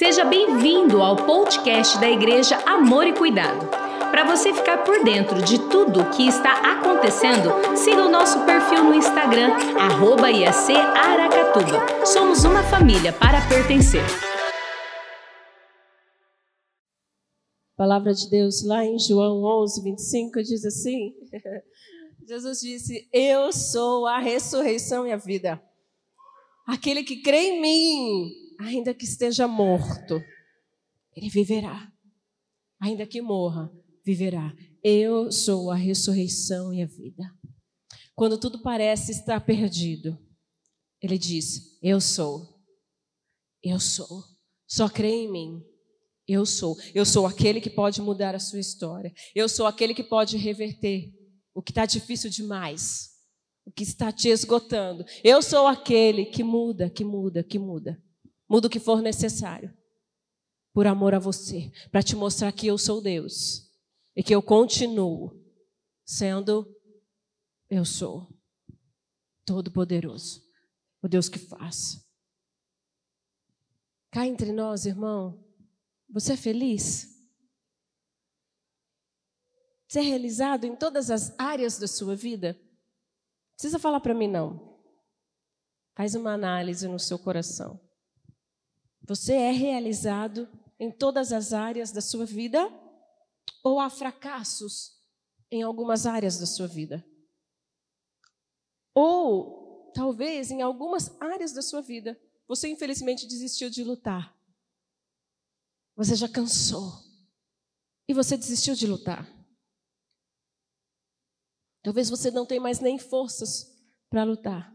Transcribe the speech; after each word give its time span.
Seja 0.00 0.24
bem-vindo 0.24 1.02
ao 1.02 1.14
podcast 1.14 2.00
da 2.00 2.08
Igreja 2.08 2.56
Amor 2.64 3.06
e 3.06 3.12
Cuidado. 3.12 3.68
Para 4.10 4.24
você 4.24 4.50
ficar 4.50 4.82
por 4.82 5.04
dentro 5.04 5.42
de 5.42 5.58
tudo 5.68 6.00
o 6.00 6.10
que 6.10 6.26
está 6.26 6.54
acontecendo, 6.72 7.50
siga 7.76 8.06
o 8.06 8.10
nosso 8.10 8.42
perfil 8.46 8.82
no 8.82 8.94
Instagram, 8.94 9.50
arroba 9.78 10.30
IAC 10.30 10.72
Aracatuba. 10.74 12.06
Somos 12.06 12.44
uma 12.44 12.62
família 12.62 13.12
para 13.12 13.46
pertencer. 13.46 14.00
A 17.74 17.76
palavra 17.76 18.14
de 18.14 18.30
Deus 18.30 18.64
lá 18.64 18.82
em 18.82 18.98
João 18.98 19.44
11, 19.44 19.82
25 19.82 20.42
diz 20.42 20.64
assim: 20.64 21.12
Jesus 22.26 22.60
disse: 22.60 23.06
Eu 23.12 23.52
sou 23.52 24.06
a 24.06 24.18
ressurreição 24.18 25.06
e 25.06 25.12
a 25.12 25.18
vida. 25.18 25.62
Aquele 26.66 27.02
que 27.02 27.20
crê 27.20 27.48
em 27.48 27.60
mim, 27.60 28.39
ainda 28.60 28.94
que 28.94 29.04
esteja 29.04 29.48
morto, 29.48 30.22
ele 31.16 31.28
viverá. 31.28 31.90
Ainda 32.80 33.06
que 33.06 33.20
morra, 33.20 33.70
viverá. 34.04 34.54
Eu 34.82 35.30
sou 35.32 35.70
a 35.70 35.74
ressurreição 35.74 36.72
e 36.72 36.82
a 36.82 36.86
vida. 36.86 37.24
Quando 38.14 38.38
tudo 38.38 38.62
parece 38.62 39.12
estar 39.12 39.40
perdido, 39.40 40.18
ele 41.00 41.18
diz: 41.18 41.78
Eu 41.82 42.00
sou. 42.00 42.60
Eu 43.62 43.80
sou. 43.80 44.24
Só 44.66 44.88
crê 44.88 45.10
em 45.10 45.30
mim. 45.30 45.62
Eu 46.26 46.46
sou. 46.46 46.76
Eu 46.94 47.04
sou 47.04 47.26
aquele 47.26 47.60
que 47.60 47.70
pode 47.70 48.00
mudar 48.00 48.34
a 48.34 48.38
sua 48.38 48.60
história. 48.60 49.12
Eu 49.34 49.48
sou 49.48 49.66
aquele 49.66 49.94
que 49.94 50.04
pode 50.04 50.36
reverter 50.36 51.12
o 51.54 51.62
que 51.62 51.72
está 51.72 51.84
difícil 51.84 52.30
demais, 52.30 53.10
o 53.66 53.72
que 53.72 53.82
está 53.82 54.12
te 54.12 54.28
esgotando. 54.28 55.04
Eu 55.24 55.42
sou 55.42 55.66
aquele 55.66 56.26
que 56.26 56.44
muda, 56.44 56.88
que 56.88 57.04
muda, 57.04 57.42
que 57.42 57.58
muda. 57.58 58.00
Muda 58.50 58.66
o 58.66 58.70
que 58.70 58.80
for 58.80 59.00
necessário. 59.00 59.72
Por 60.72 60.84
amor 60.88 61.14
a 61.14 61.20
você. 61.20 61.70
Para 61.92 62.02
te 62.02 62.16
mostrar 62.16 62.50
que 62.50 62.66
eu 62.66 62.76
sou 62.76 63.00
Deus. 63.00 63.70
E 64.16 64.24
que 64.24 64.34
eu 64.34 64.42
continuo 64.42 65.40
sendo 66.04 66.66
eu 67.68 67.84
sou. 67.84 68.28
Todo-Poderoso. 69.46 70.44
O 71.00 71.06
Deus 71.06 71.28
que 71.28 71.38
faz. 71.38 72.04
Cá 74.10 74.26
entre 74.26 74.50
nós, 74.50 74.84
irmão. 74.84 75.44
Você 76.08 76.32
é 76.32 76.36
feliz? 76.36 77.08
Você 79.86 80.00
é 80.00 80.02
realizado 80.02 80.64
em 80.64 80.74
todas 80.74 81.08
as 81.08 81.38
áreas 81.38 81.78
da 81.78 81.86
sua 81.86 82.16
vida? 82.16 82.54
Não 82.54 83.54
precisa 83.54 83.78
falar 83.78 84.00
para 84.00 84.14
mim, 84.14 84.26
não. 84.26 84.76
Faz 85.94 86.16
uma 86.16 86.32
análise 86.32 86.88
no 86.88 86.98
seu 86.98 87.18
coração. 87.18 87.80
Você 89.02 89.34
é 89.34 89.50
realizado 89.50 90.48
em 90.78 90.90
todas 90.90 91.32
as 91.32 91.52
áreas 91.52 91.92
da 91.92 92.00
sua 92.00 92.24
vida 92.24 92.70
ou 93.62 93.80
há 93.80 93.90
fracassos 93.90 94.98
em 95.50 95.62
algumas 95.62 96.06
áreas 96.06 96.38
da 96.38 96.46
sua 96.46 96.66
vida? 96.66 97.04
Ou 98.94 99.90
talvez 99.94 100.50
em 100.50 100.62
algumas 100.62 101.20
áreas 101.20 101.52
da 101.52 101.62
sua 101.62 101.80
vida 101.80 102.20
você 102.46 102.68
infelizmente 102.68 103.26
desistiu 103.26 103.70
de 103.70 103.84
lutar. 103.84 104.36
Você 105.96 106.16
já 106.16 106.28
cansou 106.28 106.92
e 108.08 108.14
você 108.14 108.36
desistiu 108.36 108.74
de 108.74 108.86
lutar. 108.86 109.28
Talvez 111.82 112.10
você 112.10 112.30
não 112.30 112.44
tenha 112.44 112.60
mais 112.60 112.80
nem 112.80 112.98
forças 112.98 113.72
para 114.08 114.24
lutar. 114.24 114.74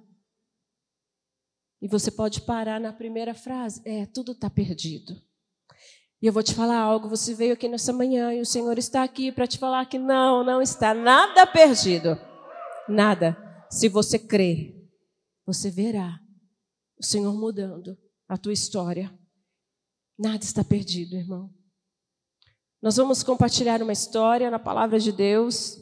E 1.81 1.87
você 1.87 2.09
pode 2.09 2.41
parar 2.41 2.79
na 2.79 2.93
primeira 2.93 3.33
frase: 3.33 3.81
é, 3.85 4.05
tudo 4.05 4.31
está 4.31 4.49
perdido. 4.49 5.21
E 6.21 6.27
eu 6.27 6.33
vou 6.33 6.41
te 6.41 6.53
falar 6.53 6.79
algo. 6.79 7.09
Você 7.09 7.33
veio 7.33 7.53
aqui 7.53 7.67
nessa 7.67 7.93
manhã 7.93 8.33
e 8.33 8.41
o 8.41 8.45
Senhor 8.45 8.77
está 8.77 9.03
aqui 9.03 9.31
para 9.31 9.47
te 9.47 9.57
falar 9.57 9.85
que 9.85 9.99
não, 9.99 10.43
não 10.43 10.61
está 10.61 10.93
nada 10.93 11.45
perdido. 11.45 12.17
Nada. 12.87 13.37
Se 13.69 13.89
você 13.89 14.17
crer, 14.17 14.73
você 15.45 15.69
verá 15.69 16.19
o 16.97 17.03
Senhor 17.03 17.33
mudando 17.33 17.97
a 18.27 18.37
tua 18.37 18.53
história. 18.53 19.13
Nada 20.17 20.43
está 20.43 20.63
perdido, 20.63 21.15
irmão. 21.15 21.53
Nós 22.81 22.95
vamos 22.95 23.21
compartilhar 23.21 23.81
uma 23.81 23.93
história 23.93 24.49
na 24.49 24.59
palavra 24.59 24.99
de 24.99 25.11
Deus 25.11 25.77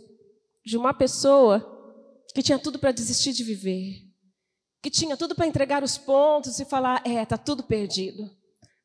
de 0.66 0.78
uma 0.78 0.94
pessoa 0.94 1.70
que 2.34 2.42
tinha 2.42 2.58
tudo 2.58 2.80
para 2.80 2.92
desistir 2.92 3.34
de 3.34 3.44
viver 3.44 4.13
que 4.84 4.92
tinha 4.92 5.16
tudo 5.16 5.34
para 5.34 5.48
entregar 5.48 5.82
os 5.82 5.98
pontos 5.98 6.60
e 6.60 6.66
falar: 6.66 7.02
é, 7.06 7.24
está 7.24 7.38
tudo 7.38 7.64
perdido. 7.64 8.30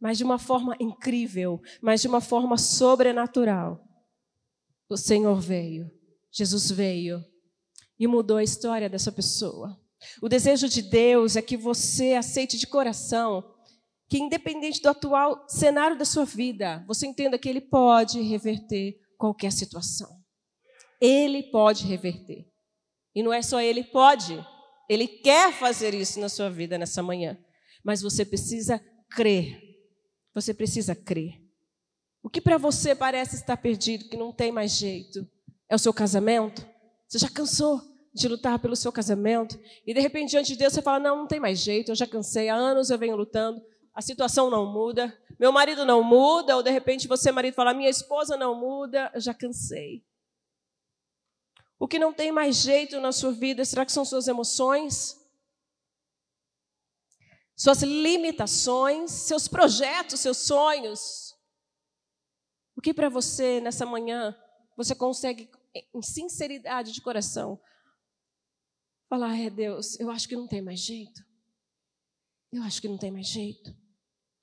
Mas 0.00 0.16
de 0.16 0.22
uma 0.22 0.38
forma 0.38 0.76
incrível, 0.78 1.60
mas 1.82 2.00
de 2.00 2.06
uma 2.06 2.20
forma 2.20 2.56
sobrenatural. 2.56 3.84
O 4.88 4.96
Senhor 4.96 5.40
veio, 5.40 5.90
Jesus 6.30 6.70
veio 6.70 7.22
e 7.98 8.06
mudou 8.06 8.36
a 8.36 8.44
história 8.44 8.88
dessa 8.88 9.10
pessoa. 9.10 9.76
O 10.22 10.28
desejo 10.28 10.68
de 10.68 10.80
Deus 10.82 11.34
é 11.34 11.42
que 11.42 11.56
você 11.56 12.14
aceite 12.14 12.56
de 12.56 12.68
coração 12.68 13.44
que, 14.08 14.18
independente 14.18 14.80
do 14.80 14.88
atual 14.88 15.44
cenário 15.48 15.98
da 15.98 16.04
sua 16.04 16.24
vida, 16.24 16.84
você 16.86 17.08
entenda 17.08 17.36
que 17.36 17.48
Ele 17.48 17.60
pode 17.60 18.20
reverter 18.22 19.00
qualquer 19.18 19.50
situação. 19.50 20.08
Ele 21.00 21.42
pode 21.50 21.84
reverter. 21.84 22.46
E 23.12 23.22
não 23.22 23.32
é 23.32 23.42
só 23.42 23.60
Ele 23.60 23.82
pode, 23.82 24.40
ele 24.88 25.06
quer 25.06 25.52
fazer 25.52 25.92
isso 25.94 26.18
na 26.18 26.28
sua 26.28 26.48
vida 26.48 26.78
nessa 26.78 27.02
manhã. 27.02 27.38
Mas 27.84 28.00
você 28.00 28.24
precisa 28.24 28.80
crer. 29.10 29.60
Você 30.34 30.54
precisa 30.54 30.94
crer. 30.94 31.40
O 32.22 32.30
que 32.30 32.40
para 32.40 32.58
você 32.58 32.94
parece 32.94 33.36
estar 33.36 33.56
perdido, 33.56 34.08
que 34.08 34.16
não 34.16 34.32
tem 34.32 34.50
mais 34.50 34.72
jeito, 34.72 35.26
é 35.68 35.74
o 35.74 35.78
seu 35.78 35.92
casamento? 35.92 36.66
Você 37.06 37.18
já 37.18 37.28
cansou 37.28 37.80
de 38.12 38.28
lutar 38.28 38.58
pelo 38.58 38.76
seu 38.76 38.90
casamento? 38.90 39.58
E 39.86 39.94
de 39.94 40.00
repente, 40.00 40.30
diante 40.30 40.52
de 40.52 40.58
Deus, 40.58 40.72
você 40.72 40.82
fala: 40.82 40.98
Não, 40.98 41.16
não 41.16 41.26
tem 41.26 41.40
mais 41.40 41.58
jeito, 41.58 41.90
eu 41.90 41.94
já 41.94 42.06
cansei, 42.06 42.48
há 42.48 42.54
anos 42.54 42.90
eu 42.90 42.98
venho 42.98 43.16
lutando, 43.16 43.62
a 43.94 44.02
situação 44.02 44.50
não 44.50 44.70
muda, 44.70 45.16
meu 45.38 45.52
marido 45.52 45.84
não 45.84 46.02
muda, 46.02 46.56
ou 46.56 46.62
de 46.62 46.70
repente 46.70 47.08
você, 47.08 47.30
marido, 47.30 47.54
fala: 47.54 47.72
Minha 47.72 47.90
esposa 47.90 48.36
não 48.36 48.58
muda, 48.58 49.10
eu 49.14 49.20
já 49.20 49.32
cansei. 49.32 50.02
O 51.78 51.86
que 51.86 51.98
não 51.98 52.12
tem 52.12 52.32
mais 52.32 52.56
jeito 52.56 53.00
na 53.00 53.12
sua 53.12 53.32
vida, 53.32 53.64
será 53.64 53.86
que 53.86 53.92
são 53.92 54.04
suas 54.04 54.26
emoções? 54.26 55.16
Suas 57.56 57.82
limitações, 57.82 59.10
seus 59.10 59.46
projetos, 59.46 60.20
seus 60.20 60.38
sonhos? 60.38 61.34
O 62.76 62.80
que 62.80 62.92
para 62.92 63.08
você 63.08 63.60
nessa 63.60 63.86
manhã 63.86 64.36
você 64.76 64.94
consegue, 64.94 65.50
em 65.94 66.02
sinceridade 66.02 66.92
de 66.92 67.00
coração, 67.00 67.60
falar: 69.08 69.36
é 69.36 69.50
Deus, 69.50 69.98
eu 69.98 70.10
acho 70.10 70.28
que 70.28 70.36
não 70.36 70.46
tem 70.46 70.62
mais 70.62 70.80
jeito. 70.80 71.20
Eu 72.52 72.62
acho 72.62 72.80
que 72.80 72.88
não 72.88 72.98
tem 72.98 73.10
mais 73.10 73.26
jeito. 73.26 73.76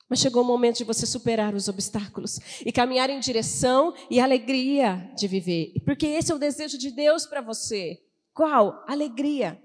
Mas 0.10 0.20
chegou 0.20 0.44
o 0.44 0.46
momento 0.46 0.78
de 0.78 0.84
você 0.84 1.06
superar 1.06 1.56
os 1.56 1.68
obstáculos 1.68 2.40
e 2.64 2.72
caminhar 2.72 3.10
em 3.10 3.20
direção 3.20 3.94
e 4.10 4.20
alegria 4.20 5.12
de 5.16 5.28
viver. 5.28 5.74
Porque 5.84 6.06
esse 6.06 6.32
é 6.32 6.36
o 6.36 6.40
desejo 6.40 6.78
de 6.78 6.92
Deus 6.92 7.26
para 7.26 7.42
você. 7.42 8.00
Qual? 8.34 8.84
Alegria. 8.88 9.60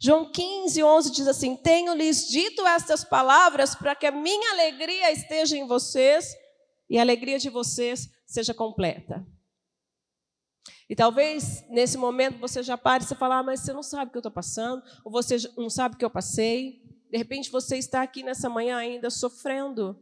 João 0.00 0.30
15, 0.30 0.82
11 0.82 1.10
diz 1.10 1.26
assim: 1.26 1.56
Tenho-lhes 1.56 2.28
dito 2.28 2.66
estas 2.66 3.02
palavras 3.02 3.74
para 3.74 3.94
que 3.94 4.06
a 4.06 4.12
minha 4.12 4.52
alegria 4.52 5.10
esteja 5.10 5.56
em 5.56 5.66
vocês 5.66 6.34
e 6.88 6.98
a 6.98 7.02
alegria 7.02 7.38
de 7.38 7.50
vocês 7.50 8.08
seja 8.26 8.54
completa. 8.54 9.26
E 10.88 10.94
talvez 10.94 11.64
nesse 11.68 11.98
momento 11.98 12.38
você 12.38 12.62
já 12.62 12.78
pare 12.78 13.04
e 13.04 13.14
fale: 13.14 13.34
ah, 13.34 13.42
mas 13.42 13.60
você 13.60 13.72
não 13.72 13.82
sabe 13.82 14.08
o 14.08 14.12
que 14.12 14.18
eu 14.18 14.20
estou 14.20 14.32
passando, 14.32 14.82
ou 15.04 15.10
você 15.10 15.36
não 15.56 15.70
sabe 15.70 15.94
o 15.94 15.98
que 15.98 16.04
eu 16.04 16.10
passei. 16.10 16.85
De 17.16 17.18
repente 17.18 17.50
você 17.50 17.78
está 17.78 18.02
aqui 18.02 18.22
nessa 18.22 18.46
manhã 18.46 18.76
ainda 18.76 19.08
sofrendo, 19.08 19.98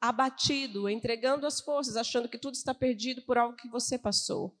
abatido, 0.00 0.88
entregando 0.88 1.46
as 1.46 1.60
forças, 1.60 1.96
achando 1.96 2.28
que 2.28 2.36
tudo 2.36 2.54
está 2.54 2.74
perdido 2.74 3.22
por 3.22 3.38
algo 3.38 3.54
que 3.54 3.68
você 3.68 3.96
passou 3.96 4.58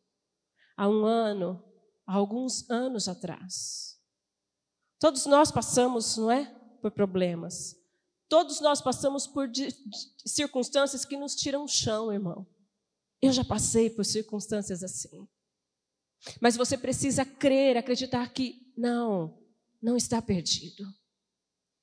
há 0.76 0.88
um 0.88 1.04
ano, 1.04 1.60
há 2.06 2.14
alguns 2.14 2.70
anos 2.70 3.08
atrás. 3.08 4.00
Todos 5.00 5.26
nós 5.26 5.50
passamos, 5.50 6.16
não 6.16 6.30
é? 6.30 6.44
Por 6.80 6.92
problemas. 6.92 7.74
Todos 8.28 8.60
nós 8.60 8.80
passamos 8.80 9.26
por 9.26 9.50
circunstâncias 10.24 11.04
que 11.04 11.16
nos 11.16 11.34
tiram 11.34 11.64
o 11.64 11.68
chão, 11.68 12.12
irmão. 12.12 12.46
Eu 13.20 13.32
já 13.32 13.44
passei 13.44 13.90
por 13.90 14.04
circunstâncias 14.04 14.84
assim. 14.84 15.26
Mas 16.40 16.56
você 16.56 16.78
precisa 16.78 17.24
crer, 17.24 17.76
acreditar 17.76 18.32
que 18.32 18.72
não, 18.78 19.36
não 19.82 19.96
está 19.96 20.22
perdido. 20.22 20.84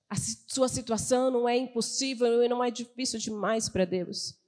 A 0.09 0.15
sua 0.15 0.67
situação 0.67 1.29
não 1.29 1.47
é 1.47 1.55
impossível 1.55 2.43
e 2.43 2.47
não 2.49 2.63
é 2.63 2.71
difícil 2.71 3.19
demais 3.19 3.69
para 3.69 3.85
Deus. 3.85 4.39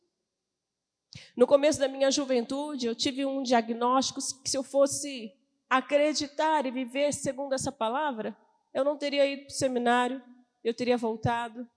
No 1.36 1.46
começo 1.46 1.80
da 1.80 1.88
minha 1.88 2.10
juventude, 2.10 2.88
eu 2.88 2.96
tive 2.96 3.26
um 3.26 3.44
diagnóstico 3.44 4.20
que 4.44 4.50
se 4.50 4.58
eu 4.58 4.64
fosse 4.64 5.32
acreditar 5.70 6.66
e 6.66 6.72
viver 6.72 7.14
segundo 7.14 7.54
essa 7.54 7.72
palavra, 7.72 8.36
eu 8.74 8.84
não 8.84 8.98
teria 8.98 9.26
ido 9.26 9.44
para 9.44 9.52
o 9.52 9.58
seminário, 9.58 10.22
eu 10.64 10.74
teria 10.74 10.98
voltado. 10.98 11.68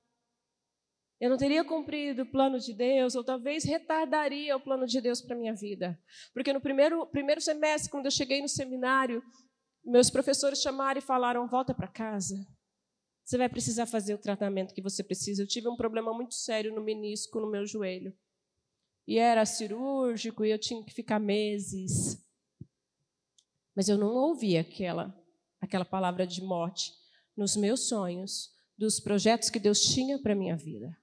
Eu 1.21 1.31
não 1.31 1.37
teria 1.37 1.65
cumprido 1.65 2.23
o 2.23 2.27
plano 2.27 2.59
de 2.59 2.73
Deus, 2.73 3.15
ou 3.15 3.25
talvez 3.25 3.65
retardaria 3.65 4.57
o 4.57 4.61
plano 4.61 4.87
de 4.87 5.01
Deus 5.01 5.21
para 5.21 5.37
minha 5.37 5.55
vida. 5.55 5.99
Porque 6.33 6.53
no 6.53 6.61
primeiro, 6.61 7.07
primeiro 7.07 7.41
semestre, 7.41 7.91
quando 7.91 8.07
eu 8.07 8.11
cheguei 8.11 8.43
no 8.43 8.49
seminário, 8.49 9.23
meus 9.85 10.11
professores 10.11 10.61
chamaram 10.61 10.99
e 10.99 11.03
falaram: 11.03 11.47
volta 11.47 11.73
para 11.73 11.89
casa. 11.89 12.35
Você 13.25 13.39
vai 13.39 13.49
precisar 13.49 13.87
fazer 13.87 14.15
o 14.15 14.19
tratamento 14.19 14.75
que 14.75 14.83
você 14.83 15.03
precisa. 15.03 15.43
Eu 15.43 15.47
tive 15.47 15.69
um 15.69 15.77
problema 15.77 16.13
muito 16.13 16.35
sério 16.35 16.75
no 16.75 16.83
menisco, 16.83 17.41
no 17.41 17.51
meu 17.51 17.67
joelho. 17.67 18.15
E 19.07 19.19
era 19.19 19.47
cirúrgico 19.47 20.45
e 20.45 20.51
eu 20.51 20.59
tinha 20.59 20.85
que 20.85 20.93
ficar 20.93 21.19
meses. 21.19 22.23
Mas 23.75 23.89
eu 23.89 23.97
não 23.97 24.09
ouvi 24.09 24.59
aquela, 24.59 25.15
aquela 25.61 25.85
palavra 25.85 26.27
de 26.27 26.43
morte 26.43 26.93
nos 27.37 27.57
meus 27.57 27.89
sonhos, 27.89 28.53
dos 28.77 29.01
projetos 29.01 29.51
que 29.51 29.59
Deus 29.59 29.81
tinha 29.81 30.19
para 30.21 30.35
minha 30.35 30.57
vida. 30.57 30.97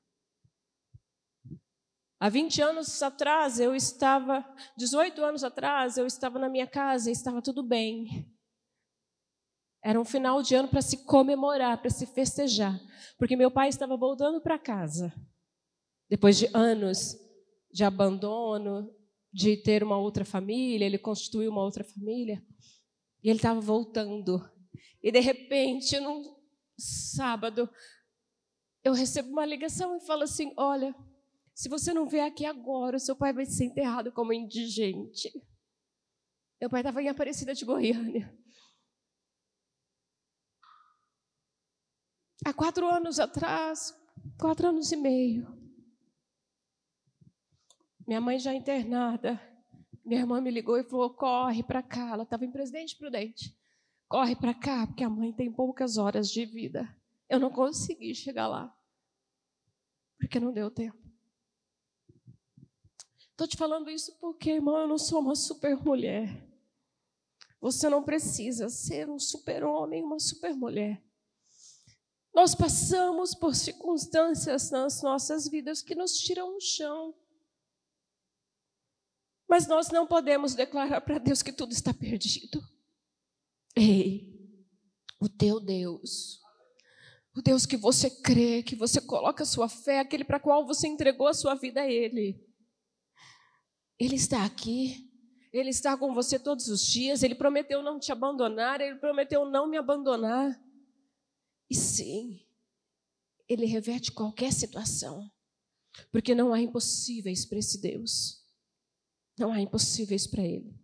Há 2.20 2.30
20 2.30 2.62
anos 2.62 3.02
atrás, 3.02 3.60
eu 3.60 3.76
estava, 3.76 4.46
18 4.78 5.24
anos 5.24 5.44
atrás, 5.44 5.98
eu 5.98 6.06
estava 6.06 6.38
na 6.38 6.48
minha 6.48 6.68
casa 6.68 7.10
e 7.10 7.14
estava 7.14 7.42
tudo 7.42 7.64
bem. 7.64 8.32
Era 9.84 10.00
um 10.00 10.06
final 10.06 10.42
de 10.44 10.54
ano 10.54 10.68
para 10.68 10.82
se 10.82 11.06
comemorar, 11.06 11.80
para 11.82 11.90
se 11.90 12.06
festejar, 12.06 12.80
porque 13.18 13.36
meu 13.36 13.50
pai 13.50 13.70
estava 13.70 13.98
voltando 13.98 14.40
para 14.40 14.60
casa. 14.60 15.14
Depois 16.10 16.38
de 16.38 16.50
anos 16.54 17.18
de 17.72 17.84
abandono, 17.84 18.94
de 19.34 19.58
ter 19.58 19.84
uma 19.84 19.98
outra 19.98 20.26
família, 20.26 20.86
ele 20.86 20.98
constituiu 20.98 21.50
uma 21.52 21.64
outra 21.64 21.84
família, 21.84 22.46
e 23.24 23.30
ele 23.30 23.40
estava 23.40 23.60
voltando. 23.60 24.48
E 25.02 25.12
de 25.12 25.20
repente, 25.20 26.00
num 26.00 26.36
sábado, 26.78 27.70
eu 28.84 28.94
recebo 28.94 29.30
uma 29.30 29.46
ligação 29.46 29.96
e 29.96 30.06
falo 30.06 30.24
assim: 30.24 30.54
Olha, 30.58 30.94
se 31.54 31.70
você 31.70 31.94
não 31.94 32.08
vier 32.08 32.26
aqui 32.26 32.46
agora, 32.46 33.00
seu 33.00 33.16
pai 33.16 33.34
vai 33.34 33.46
ser 33.46 33.66
enterrado 33.66 34.12
como 34.12 34.34
indigente. 34.34 35.32
Meu 36.60 36.70
pai 36.70 36.82
estava 36.82 37.02
em 37.02 37.08
Aparecida 37.08 37.54
de 37.54 37.66
Goiânia. 37.66 38.36
Há 42.46 42.54
quatro 42.54 42.88
anos 42.88 43.20
atrás, 43.20 43.96
quatro 44.40 44.68
anos 44.68 44.92
e 44.92 44.96
meio, 44.96 45.62
minha 48.08 48.20
mãe 48.20 48.40
já 48.40 48.54
internada, 48.54 49.40
minha 50.04 50.20
irmã 50.20 50.42
me 50.42 50.52
ligou 50.52 50.78
e 50.78 50.84
falou: 50.84 51.14
corre 51.14 51.64
para 51.64 51.82
cá. 51.82 52.12
Ela 52.12 52.24
estava 52.24 52.46
em 52.46 52.52
Presidente 52.52 52.98
Prudente. 52.98 53.58
Corre 54.08 54.36
para 54.36 54.54
cá, 54.54 54.86
porque 54.86 55.04
a 55.04 55.10
mãe 55.10 55.32
tem 55.32 55.52
poucas 55.52 55.98
horas 55.98 56.30
de 56.30 56.46
vida. 56.46 56.94
Eu 57.30 57.40
não 57.40 57.50
consegui 57.50 58.14
chegar 58.14 58.48
lá, 58.48 58.76
porque 60.20 60.40
não 60.40 60.52
deu 60.52 60.70
tempo. 60.70 61.00
Estou 63.30 63.48
te 63.48 63.56
falando 63.56 63.90
isso 63.90 64.14
porque, 64.20 64.52
irmão, 64.52 64.78
eu 64.78 64.88
não 64.88 64.98
sou 64.98 65.22
uma 65.22 65.36
super 65.36 65.78
mulher. 65.78 66.46
Você 67.62 67.90
não 67.90 68.04
precisa 68.04 68.68
ser 68.68 69.10
um 69.10 69.18
super 69.18 69.64
homem, 69.64 70.04
uma 70.04 70.20
super 70.20 70.54
mulher. 70.54 71.02
Nós 72.34 72.56
passamos 72.56 73.36
por 73.36 73.56
circunstâncias 73.56 74.72
nas 74.72 75.02
nossas 75.02 75.48
vidas 75.48 75.82
que 75.82 75.94
nos 75.94 76.18
tiram 76.18 76.56
o 76.56 76.62
chão. 76.62 77.14
Mas 79.48 79.68
nós 79.68 79.90
não 79.90 80.08
podemos 80.08 80.56
declarar 80.56 81.02
para 81.02 81.18
Deus 81.18 81.42
que 81.42 81.52
tudo 81.52 81.74
está 81.74 81.94
perdido. 81.94 82.64
Ei, 83.76 84.32
o 85.20 85.28
teu 85.28 85.60
Deus, 85.60 86.40
o 87.36 87.42
Deus 87.42 87.66
que 87.66 87.76
você 87.76 88.10
crê, 88.10 88.64
que 88.64 88.76
você 88.76 89.02
coloca 89.02 89.44
a 89.44 89.46
sua 89.46 89.68
fé, 89.68 90.00
aquele 90.00 90.24
para 90.24 90.40
qual 90.40 90.66
você 90.66 90.88
entregou 90.88 91.28
a 91.28 91.34
sua 91.34 91.54
vida 91.54 91.82
a 91.82 91.90
Ele. 91.90 92.42
Ele 94.00 94.16
está 94.16 94.46
aqui, 94.46 95.12
Ele 95.52 95.70
está 95.70 95.98
com 95.98 96.14
você 96.14 96.40
todos 96.40 96.70
os 96.70 96.86
dias, 96.86 97.22
Ele 97.22 97.36
prometeu 97.36 97.84
não 97.84 98.00
te 98.00 98.12
abandonar, 98.12 98.80
Ele 98.80 98.96
prometeu 98.96 99.46
não 99.46 99.68
me 99.68 99.78
abandonar. 99.78 100.60
E 101.72 101.74
sim, 101.74 102.46
ele 103.48 103.66
reverte 103.66 104.12
qualquer 104.12 104.52
situação, 104.52 105.32
porque 106.12 106.36
não 106.36 106.54
há 106.54 106.60
impossíveis 106.60 107.46
para 107.46 107.60
esse 107.60 107.80
Deus. 107.80 108.46
Não 109.40 109.54
há 109.54 109.62
impossíveis 109.62 110.28
para 110.28 110.44
ele. 110.44 110.78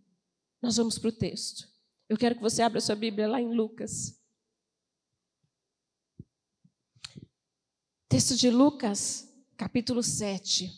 Nós 0.62 0.78
vamos 0.78 0.98
para 0.98 1.10
o 1.10 1.12
texto. 1.12 1.70
Eu 2.08 2.16
quero 2.16 2.36
que 2.36 2.40
você 2.40 2.62
abra 2.62 2.80
sua 2.80 2.94
Bíblia 2.94 3.28
lá 3.28 3.38
em 3.38 3.54
Lucas. 3.54 4.18
Texto 8.08 8.34
de 8.34 8.48
Lucas, 8.48 9.30
capítulo 9.58 10.02
7, 10.02 10.72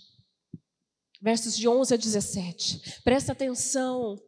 versos 1.23 1.57
de 1.57 1.69
11 1.69 1.95
a 1.95 1.97
17. 1.97 3.01
Presta 3.05 3.31
atenção 3.31 4.21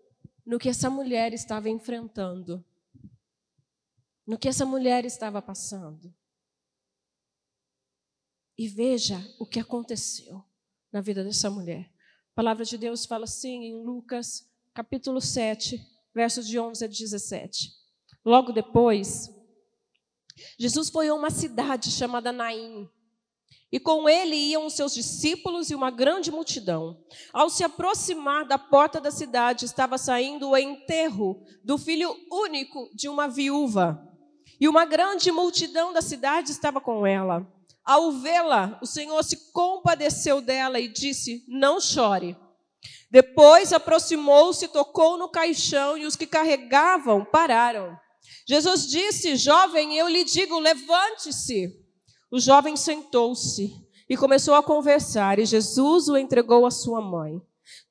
no 0.47 0.61
que 0.61 0.69
essa 0.69 0.89
mulher 0.89 1.33
estava 1.33 1.69
enfrentando 1.69 2.65
no 4.27 4.39
que 4.39 4.49
essa 4.49 4.65
mulher 4.65 5.05
estava 5.05 5.43
passando. 5.43 6.15
E 8.57 8.69
veja 8.69 9.19
o 9.39 9.47
que 9.47 9.59
aconteceu 9.59 10.45
na 10.93 11.01
vida 11.01 11.25
dessa 11.25 11.51
mulher. 11.51 11.91
A 12.33 12.35
palavra 12.35 12.65
de 12.65 12.79
Deus 12.79 13.05
fala 13.07 13.25
assim 13.25 13.65
em 13.65 13.85
Lucas, 13.85 14.49
capítulo 14.75 15.21
7, 15.21 15.81
versos 16.15 16.47
de 16.47 16.59
11 16.59 16.85
a 16.85 16.89
17. 16.89 17.73
Logo 18.25 18.53
depois, 18.53 19.31
Jesus 20.59 20.89
foi 20.91 21.09
a 21.09 21.15
uma 21.15 21.31
cidade 21.31 21.91
chamada 21.91 22.31
Naim, 22.31 22.89
e 23.71 23.81
com 23.81 24.07
ele 24.07 24.37
iam 24.37 24.67
os 24.67 24.75
seus 24.75 24.93
discípulos 24.93 25.71
e 25.71 25.75
uma 25.75 25.91
grande 25.91 26.31
multidão. 26.31 27.03
Ao 27.33 27.49
se 27.49 27.65
aproximar 27.65 28.47
da 28.47 28.59
porta 28.59 29.01
da 29.01 29.11
cidade, 29.11 29.65
estava 29.65 29.97
saindo 29.97 30.51
o 30.51 30.57
enterro 30.57 31.43
do 31.65 31.79
filho 31.79 32.15
único 32.31 32.91
de 32.95 33.09
uma 33.09 33.27
viúva 33.29 34.12
e 34.63 34.69
uma 34.69 34.85
grande 34.85 35.33
multidão 35.33 35.93
da 35.93 36.01
cidade 36.01 36.53
estava 36.53 36.81
com 36.81 37.05
ela. 37.05 37.45
Ao 37.85 38.13
vê-la, 38.13 38.79
o 38.81 38.87
Senhor 38.87 39.21
se 39.25 39.51
compadeceu 39.51 40.41
dela 40.41 40.79
e 40.79 40.87
disse: 40.87 41.45
Não 41.49 41.81
chore. 41.81 42.37
Depois 43.11 43.73
aproximou-se, 43.73 44.69
tocou 44.69 45.19
no 45.19 45.29
caixão 45.29 45.99
e 45.99 46.07
os 46.07 46.15
que 46.15 46.29
carregavam 46.29 47.25
pararam. 47.25 47.99
Jesus 48.47 48.87
disse: 48.87 49.35
Jovem, 49.35 49.99
eu 49.99 50.07
lhe 50.07 50.23
digo, 50.23 50.61
levante-se. 50.61 51.85
O 52.31 52.39
jovem 52.39 52.77
sentou-se 52.77 53.75
e 54.09 54.17
começou 54.17 54.55
a 54.55 54.63
conversar, 54.63 55.41
e 55.41 55.45
Jesus 55.45 56.09
o 56.09 56.17
entregou 56.17 56.65
à 56.65 56.71
sua 56.71 57.01
mãe. 57.01 57.43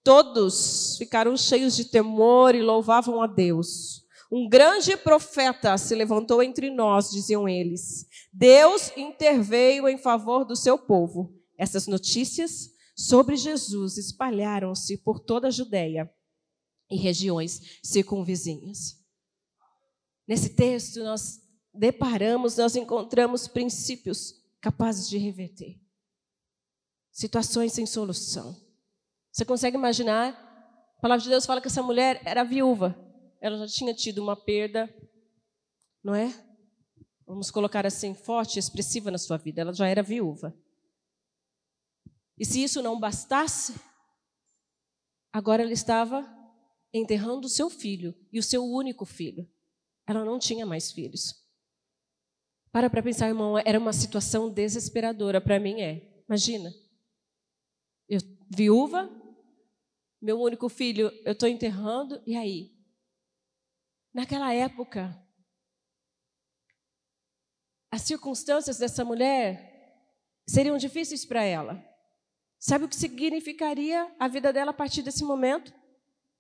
Todos 0.02 0.96
ficaram 0.98 1.36
cheios 1.36 1.76
de 1.76 1.84
temor 1.84 2.56
e 2.56 2.62
louvavam 2.62 3.22
a 3.22 3.28
Deus. 3.28 4.01
Um 4.32 4.48
grande 4.48 4.96
profeta 4.96 5.78
se 5.78 5.94
levantou 5.94 6.42
entre 6.42 6.70
nós, 6.70 7.12
diziam 7.12 7.50
eles. 7.50 8.06
Deus 8.32 8.96
interveio 8.96 9.90
em 9.90 9.98
favor 9.98 10.46
do 10.46 10.56
seu 10.56 10.78
povo. 10.78 11.38
Essas 11.58 11.86
notícias 11.86 12.70
sobre 12.96 13.36
Jesus 13.36 13.98
espalharam-se 13.98 14.98
por 15.00 15.20
toda 15.20 15.50
a 15.50 15.52
Judéia 15.52 16.10
e 16.90 16.96
regiões 16.96 17.80
circunvizinhas. 17.84 18.98
Nesse 20.26 20.56
texto, 20.56 21.04
nós 21.04 21.42
deparamos, 21.74 22.56
nós 22.56 22.76
encontramos 22.76 23.50
princípios 23.50 24.36
capazes 24.62 25.10
de 25.10 25.18
reverter 25.18 25.82
situações 27.12 27.74
sem 27.74 27.86
solução. 27.86 28.56
Você 29.32 29.44
consegue 29.44 29.78
imaginar? 29.78 30.30
A 30.98 31.02
palavra 31.02 31.22
de 31.22 31.30
Deus 31.30 31.46
fala 31.46 31.60
que 31.60 31.68
essa 31.68 31.84
mulher 31.84 32.22
era 32.26 32.44
viúva 32.44 32.98
ela 33.42 33.58
já 33.58 33.68
tinha 33.68 33.94
tido 33.94 34.20
uma 34.22 34.36
perda, 34.36 34.88
não 36.04 36.14
é? 36.14 36.32
Vamos 37.26 37.50
colocar 37.50 37.86
assim, 37.88 38.14
forte, 38.14 38.60
expressiva 38.60 39.10
na 39.10 39.18
sua 39.18 39.38
vida. 39.38 39.62
Ela 39.62 39.74
já 39.74 39.88
era 39.88 40.04
viúva. 40.04 40.56
E 42.38 42.46
se 42.46 42.64
isso 42.64 42.82
não 42.82 43.00
bastasse, 43.00 43.74
agora 45.34 45.64
ela 45.64 45.74
estava 45.74 46.24
enterrando 46.94 47.48
o 47.48 47.50
seu 47.50 47.70
filho, 47.70 48.14
e 48.32 48.38
o 48.38 48.44
seu 48.44 48.64
único 48.64 49.06
filho. 49.06 49.50
Ela 50.06 50.24
não 50.26 50.38
tinha 50.38 50.66
mais 50.66 50.92
filhos. 50.92 51.36
Para 52.72 52.90
para 52.90 53.02
pensar, 53.02 53.28
irmão, 53.28 53.58
era 53.58 53.80
uma 53.80 53.94
situação 53.94 54.50
desesperadora. 54.50 55.42
Para 55.42 55.60
mim 55.60 55.82
é. 55.82 56.24
Imagina. 56.28 56.74
Eu, 58.08 58.20
viúva, 58.50 59.10
meu 60.22 60.40
único 60.40 60.68
filho, 60.70 61.12
eu 61.26 61.32
estou 61.32 61.48
enterrando, 61.48 62.22
e 62.26 62.36
aí? 62.36 62.81
Naquela 64.14 64.54
época, 64.54 65.16
as 67.90 68.02
circunstâncias 68.02 68.78
dessa 68.78 69.06
mulher 69.06 69.70
seriam 70.48 70.78
difíceis 70.78 71.26
para 71.26 71.44
ela. 71.44 71.84
Sabe 72.60 72.86
o 72.86 72.90
que 72.90 72.96
significaria 72.96 74.14
a 74.20 74.28
vida 74.28 74.52
dela 74.54 74.72
a 74.72 74.74
partir 74.74 75.02
desse 75.02 75.24
momento? 75.24 75.74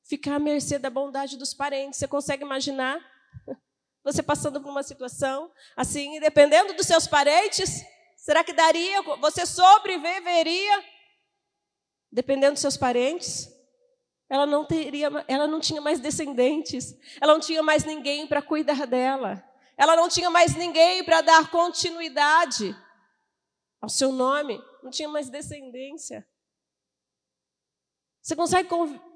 Ficar 0.03 0.35
à 0.35 0.39
mercê 0.39 0.77
da 0.77 0.89
bondade 0.89 1.37
dos 1.37 1.53
parentes. 1.53 1.99
Você 1.99 2.07
consegue 2.07 2.43
imaginar 2.43 2.99
você 4.03 4.21
passando 4.21 4.61
por 4.61 4.69
uma 4.69 4.83
situação 4.83 5.51
assim, 5.75 6.19
dependendo 6.19 6.73
dos 6.73 6.87
seus 6.87 7.07
parentes, 7.07 7.85
Será 8.21 8.43
que 8.43 8.53
daria? 8.53 9.01
Você 9.01 9.47
sobreviveria? 9.47 10.85
Dependendo 12.11 12.53
dos 12.53 12.61
seus 12.61 12.77
parentes? 12.77 13.49
Ela 14.31 14.45
não 14.45 14.63
teria, 14.63 15.09
ela 15.27 15.45
não 15.45 15.59
tinha 15.59 15.81
mais 15.81 15.99
descendentes. 15.99 16.97
Ela 17.19 17.33
não 17.33 17.41
tinha 17.41 17.61
mais 17.61 17.83
ninguém 17.83 18.25
para 18.25 18.41
cuidar 18.41 18.87
dela. 18.87 19.43
Ela 19.75 19.93
não 19.93 20.07
tinha 20.07 20.29
mais 20.29 20.55
ninguém 20.55 21.03
para 21.03 21.19
dar 21.19 21.51
continuidade 21.51 22.73
ao 23.81 23.89
seu 23.89 24.09
nome. 24.13 24.57
Não 24.81 24.89
tinha 24.89 25.09
mais 25.09 25.29
descendência. 25.29 26.25
Você 28.21 28.33
consegue 28.33 28.69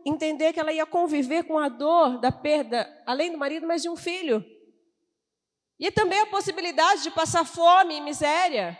entender 0.05 0.51
que 0.51 0.59
ela 0.59 0.73
ia 0.73 0.85
conviver 0.85 1.43
com 1.43 1.57
a 1.57 1.69
dor 1.69 2.19
da 2.19 2.29
perda, 2.29 2.85
além 3.05 3.31
do 3.31 3.37
marido, 3.37 3.65
mas 3.65 3.81
de 3.81 3.87
um 3.87 3.95
filho. 3.95 4.43
E 5.79 5.89
também 5.91 6.19
a 6.19 6.27
possibilidade 6.27 7.03
de 7.03 7.11
passar 7.11 7.45
fome 7.45 7.95
e 7.95 8.01
miséria. 8.01 8.77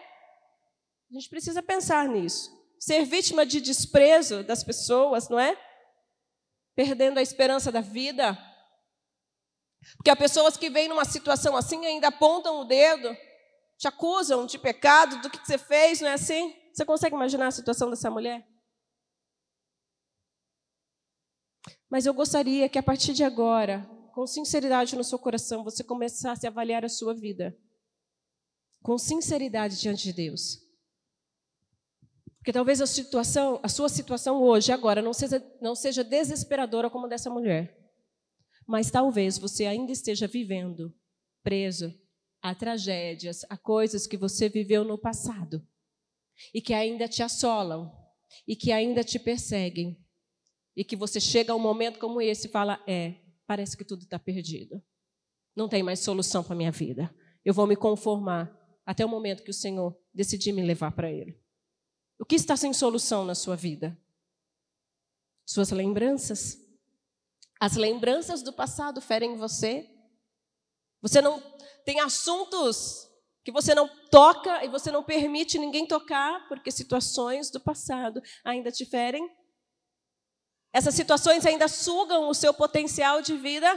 A 1.10 1.13
gente 1.13 1.30
precisa 1.30 1.63
pensar 1.63 2.10
nisso. 2.10 2.51
Ser 2.77 3.06
vítima 3.06 3.46
de 3.46 3.62
desprezo 3.62 4.44
das 4.44 4.65
pessoas, 4.65 5.30
não 5.30 5.39
é? 5.39 5.58
Perdendo 6.75 7.17
a 7.17 7.22
esperança 7.22 7.72
da 7.72 7.82
vida. 7.82 8.38
Porque 9.98 10.10
há 10.10 10.15
pessoas 10.15 10.58
que 10.58 10.70
vêm 10.70 10.88
numa 10.88 11.05
situação 11.05 11.55
assim 11.55 11.86
ainda 11.86 12.08
apontam 12.08 12.60
o 12.62 12.65
dedo, 12.65 13.15
te 13.77 13.88
acusam 13.88 14.46
de 14.46 14.58
pecado, 14.58 15.22
do 15.22 15.29
que 15.29 15.38
você 15.38 15.58
fez, 15.58 16.01
não 16.01 16.10
é 16.10 16.13
assim? 16.13 16.53
Você 16.74 16.84
consegue 16.84 17.15
imaginar 17.15 17.48
a 17.48 17.51
situação 17.51 17.89
dessa 17.89 18.10
mulher? 18.10 18.46
Mas 21.89 22.05
eu 22.05 22.13
gostaria 22.13 22.67
que 22.67 22.79
a 22.79 22.84
partir 22.84 23.13
de 23.13 23.24
agora, 23.24 23.88
com 24.13 24.25
sinceridade 24.25 24.96
no 24.96 25.03
seu 25.03 25.20
coração, 25.20 25.63
você 25.63 25.84
começasse 25.84 26.46
a 26.46 26.50
avaliar 26.50 26.84
a 26.84 26.89
sua 26.89 27.13
vida. 27.13 27.58
Com 28.82 28.98
sinceridade 28.98 29.79
diante 29.79 30.03
de 30.03 30.13
Deus. 30.13 30.65
Porque 32.46 32.54
talvez 32.54 32.80
a 32.80 32.86
situação, 32.86 33.60
a 33.64 33.68
sua 33.68 33.90
situação 33.90 34.40
hoje, 34.40 34.72
agora, 34.72 35.02
não 35.02 35.14
seja, 35.14 35.44
não 35.60 35.74
seja 35.74 36.04
desesperadora 36.04 36.92
como 36.92 37.08
dessa 37.08 37.28
mulher. 37.28 37.75
Mas 38.68 38.92
talvez 38.92 39.40
você 39.40 39.66
ainda 39.66 39.92
esteja 39.92 40.28
vivendo 40.28 40.96
preso 41.42 41.92
a 42.44 42.54
tragédias, 42.54 43.44
a 43.50 43.58
coisas 43.58 44.06
que 44.06 44.16
você 44.16 44.48
viveu 44.48 44.84
no 44.84 44.96
passado 44.96 45.68
e 46.54 46.62
que 46.62 46.72
ainda 46.72 47.08
te 47.08 47.24
assolam 47.24 47.92
e 48.48 48.56
que 48.56 48.72
ainda 48.72 49.04
te 49.04 49.18
perseguem. 49.18 50.00
E 50.75 50.84
que 50.84 50.96
você 50.96 51.20
chega 51.20 51.52
a 51.52 51.56
um 51.56 51.60
momento 51.60 51.98
como 51.98 52.22
esse 52.22 52.46
e 52.46 52.52
fala: 52.52 52.80
É, 52.86 53.16
parece 53.48 53.75
que 53.75 53.84
tudo 53.84 54.04
está 54.04 54.20
perdido. 54.20 54.84
Não 55.56 55.68
tem 55.68 55.82
mais 55.82 56.00
solução 56.00 56.44
para 56.44 56.54
a 56.54 56.58
minha 56.58 56.72
vida. 56.72 57.12
Eu 57.44 57.56
vou 57.56 57.66
me 57.66 57.75
conformar 57.75 58.56
até 58.86 59.04
o 59.04 59.10
momento 59.10 59.42
que 59.42 59.50
o 59.50 59.54
Senhor 59.54 60.00
decidir 60.14 60.52
me 60.52 60.62
levar 60.62 60.92
para 60.92 61.12
Ele. 61.12 61.44
O 62.18 62.26
que 62.26 62.36
está 62.36 62.56
sem 62.56 62.74
solução 62.74 63.26
na 63.26 63.36
sua 63.36 63.56
vida? 63.56 63.98
Suas 65.46 65.72
lembranças. 65.72 66.58
As 67.60 67.76
lembranças 67.76 68.42
do 68.42 68.54
passado 68.54 69.02
ferem 69.02 69.36
você. 69.38 69.90
Você 71.02 71.22
não 71.22 71.42
tem 71.86 72.00
assuntos 72.00 73.10
que 73.44 73.52
você 73.52 73.76
não 73.76 73.88
toca 74.10 74.66
e 74.66 74.70
você 74.70 74.90
não 74.90 75.04
permite 75.04 75.60
ninguém 75.60 75.86
tocar, 75.86 76.48
porque 76.48 76.72
situações 76.72 77.52
do 77.52 77.60
passado 77.60 78.22
ainda 78.44 78.72
te 78.72 78.86
ferem. 78.86 79.30
Essas 80.74 80.96
situações 80.96 81.46
ainda 81.46 81.68
sugam 81.68 82.28
o 82.28 82.34
seu 82.34 82.54
potencial 82.54 83.22
de 83.22 83.38
vida. 83.38 83.68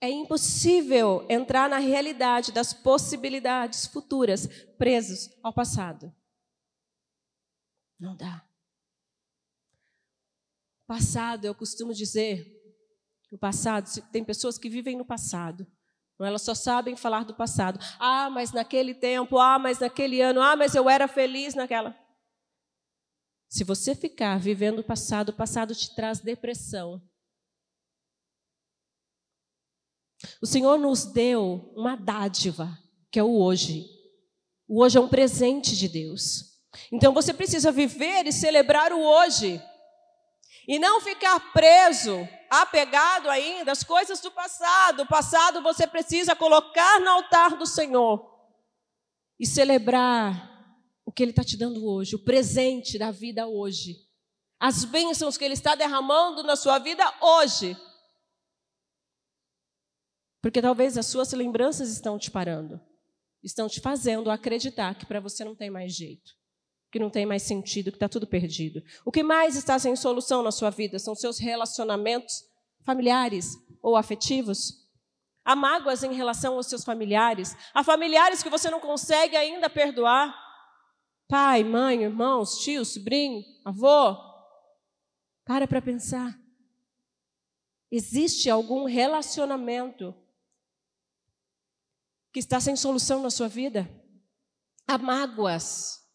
É 0.00 0.10
impossível 0.10 1.26
entrar 1.28 1.70
na 1.70 1.78
realidade 1.78 2.52
das 2.52 2.74
possibilidades 2.74 3.86
futuras 3.86 4.46
presos 4.76 5.30
ao 5.42 5.52
passado. 5.52 6.14
Não 7.98 8.14
dá. 8.14 8.46
Passado, 10.86 11.46
eu 11.46 11.54
costumo 11.54 11.92
dizer, 11.94 12.46
o 13.32 13.38
passado, 13.38 13.88
tem 14.12 14.22
pessoas 14.22 14.58
que 14.58 14.68
vivem 14.68 14.96
no 14.96 15.04
passado. 15.04 15.66
Elas 16.20 16.42
só 16.42 16.54
sabem 16.54 16.96
falar 16.96 17.24
do 17.24 17.34
passado. 17.34 17.78
Ah, 17.98 18.30
mas 18.30 18.52
naquele 18.52 18.94
tempo, 18.94 19.38
ah, 19.38 19.58
mas 19.58 19.80
naquele 19.80 20.20
ano, 20.20 20.40
ah, 20.40 20.56
mas 20.56 20.74
eu 20.74 20.88
era 20.88 21.08
feliz 21.08 21.54
naquela. 21.54 21.94
Se 23.48 23.64
você 23.64 23.94
ficar 23.94 24.38
vivendo 24.38 24.80
o 24.80 24.84
passado, 24.84 25.30
o 25.30 25.36
passado 25.36 25.74
te 25.74 25.94
traz 25.94 26.20
depressão, 26.20 27.02
O 30.42 30.46
Senhor 30.46 30.78
nos 30.78 31.04
deu 31.04 31.72
uma 31.76 31.96
dádiva, 31.96 32.76
que 33.10 33.18
é 33.18 33.22
o 33.22 33.40
hoje. 33.40 33.86
O 34.68 34.82
hoje 34.82 34.98
é 34.98 35.00
um 35.00 35.08
presente 35.08 35.76
de 35.76 35.88
Deus. 35.88 36.56
Então 36.92 37.12
você 37.12 37.32
precisa 37.32 37.72
viver 37.72 38.26
e 38.26 38.32
celebrar 38.32 38.92
o 38.92 39.00
hoje. 39.00 39.60
E 40.68 40.78
não 40.78 41.00
ficar 41.00 41.52
preso, 41.52 42.28
apegado 42.50 43.30
ainda 43.30 43.72
às 43.72 43.84
coisas 43.84 44.20
do 44.20 44.30
passado. 44.30 45.02
O 45.02 45.06
passado 45.06 45.62
você 45.62 45.86
precisa 45.86 46.34
colocar 46.34 47.00
no 47.00 47.10
altar 47.10 47.56
do 47.56 47.66
Senhor 47.66 48.34
e 49.38 49.46
celebrar 49.46 50.54
o 51.04 51.12
que 51.12 51.22
Ele 51.22 51.30
está 51.30 51.44
te 51.44 51.56
dando 51.56 51.86
hoje, 51.86 52.16
o 52.16 52.24
presente 52.24 52.98
da 52.98 53.10
vida 53.10 53.46
hoje, 53.46 53.96
as 54.58 54.84
bênçãos 54.84 55.36
que 55.36 55.44
Ele 55.44 55.54
está 55.54 55.74
derramando 55.74 56.42
na 56.42 56.56
sua 56.56 56.78
vida 56.78 57.04
hoje. 57.20 57.76
Porque 60.46 60.62
talvez 60.62 60.96
as 60.96 61.06
suas 61.06 61.32
lembranças 61.32 61.90
estão 61.90 62.16
te 62.16 62.30
parando, 62.30 62.80
estão 63.42 63.68
te 63.68 63.80
fazendo 63.80 64.30
acreditar 64.30 64.94
que 64.94 65.04
para 65.04 65.18
você 65.18 65.44
não 65.44 65.56
tem 65.56 65.68
mais 65.68 65.92
jeito, 65.92 66.30
que 66.92 67.00
não 67.00 67.10
tem 67.10 67.26
mais 67.26 67.42
sentido, 67.42 67.90
que 67.90 67.96
está 67.96 68.08
tudo 68.08 68.28
perdido. 68.28 68.80
O 69.04 69.10
que 69.10 69.24
mais 69.24 69.56
está 69.56 69.76
sem 69.76 69.96
solução 69.96 70.44
na 70.44 70.52
sua 70.52 70.70
vida 70.70 71.00
são 71.00 71.16
seus 71.16 71.40
relacionamentos 71.40 72.44
familiares 72.84 73.56
ou 73.82 73.96
afetivos. 73.96 74.88
Há 75.44 75.56
mágoas 75.56 76.04
em 76.04 76.14
relação 76.14 76.54
aos 76.54 76.68
seus 76.68 76.84
familiares, 76.84 77.56
há 77.74 77.82
familiares 77.82 78.40
que 78.40 78.48
você 78.48 78.70
não 78.70 78.78
consegue 78.78 79.36
ainda 79.36 79.68
perdoar. 79.68 80.32
Pai, 81.26 81.64
mãe, 81.64 82.04
irmãos, 82.04 82.58
tio, 82.58 82.84
sobrinho, 82.84 83.42
avô. 83.64 84.16
Para 85.44 85.66
para 85.66 85.82
pensar. 85.82 86.38
Existe 87.90 88.48
algum 88.48 88.84
relacionamento 88.84 90.14
que 92.36 92.40
está 92.40 92.60
sem 92.60 92.76
solução 92.76 93.22
na 93.22 93.30
sua 93.30 93.48
vida. 93.48 93.90
Há 94.86 94.98
mágoas 94.98 96.06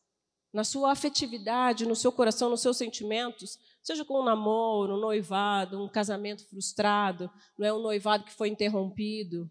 na 0.54 0.64
sua 0.64 0.92
afetividade, 0.92 1.84
no 1.84 1.96
seu 1.96 2.12
coração, 2.12 2.48
nos 2.48 2.62
seus 2.62 2.78
sentimentos, 2.78 3.58
seja 3.82 4.06
com 4.06 4.22
um 4.22 4.24
namoro, 4.24 4.98
um 4.98 5.00
noivado, 5.00 5.84
um 5.84 5.90
casamento 5.90 6.48
frustrado, 6.48 7.28
não 7.58 7.66
é 7.66 7.74
um 7.74 7.82
noivado 7.82 8.24
que 8.24 8.34
foi 8.34 8.50
interrompido. 8.50 9.50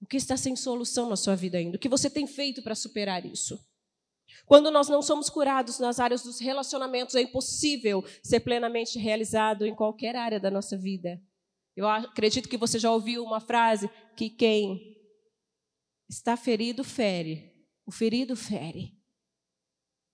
O 0.00 0.06
que 0.06 0.16
está 0.16 0.34
sem 0.34 0.56
solução 0.56 1.10
na 1.10 1.16
sua 1.16 1.36
vida 1.36 1.58
ainda? 1.58 1.76
O 1.76 1.78
que 1.78 1.90
você 1.90 2.08
tem 2.08 2.26
feito 2.26 2.62
para 2.62 2.74
superar 2.74 3.26
isso? 3.26 3.62
Quando 4.46 4.70
nós 4.70 4.88
não 4.88 5.02
somos 5.02 5.28
curados 5.28 5.78
nas 5.78 6.00
áreas 6.00 6.22
dos 6.22 6.40
relacionamentos, 6.40 7.14
é 7.16 7.20
impossível 7.20 8.02
ser 8.22 8.40
plenamente 8.40 8.98
realizado 8.98 9.66
em 9.66 9.74
qualquer 9.74 10.16
área 10.16 10.40
da 10.40 10.50
nossa 10.50 10.74
vida. 10.74 11.20
Eu 11.76 11.86
acredito 11.86 12.48
que 12.48 12.56
você 12.56 12.78
já 12.78 12.90
ouviu 12.90 13.22
uma 13.22 13.40
frase 13.40 13.90
que 14.16 14.30
quem 14.30 14.93
Está 16.14 16.36
ferido, 16.36 16.84
fere. 16.84 17.52
O 17.84 17.90
ferido 17.90 18.36
fere. 18.36 18.96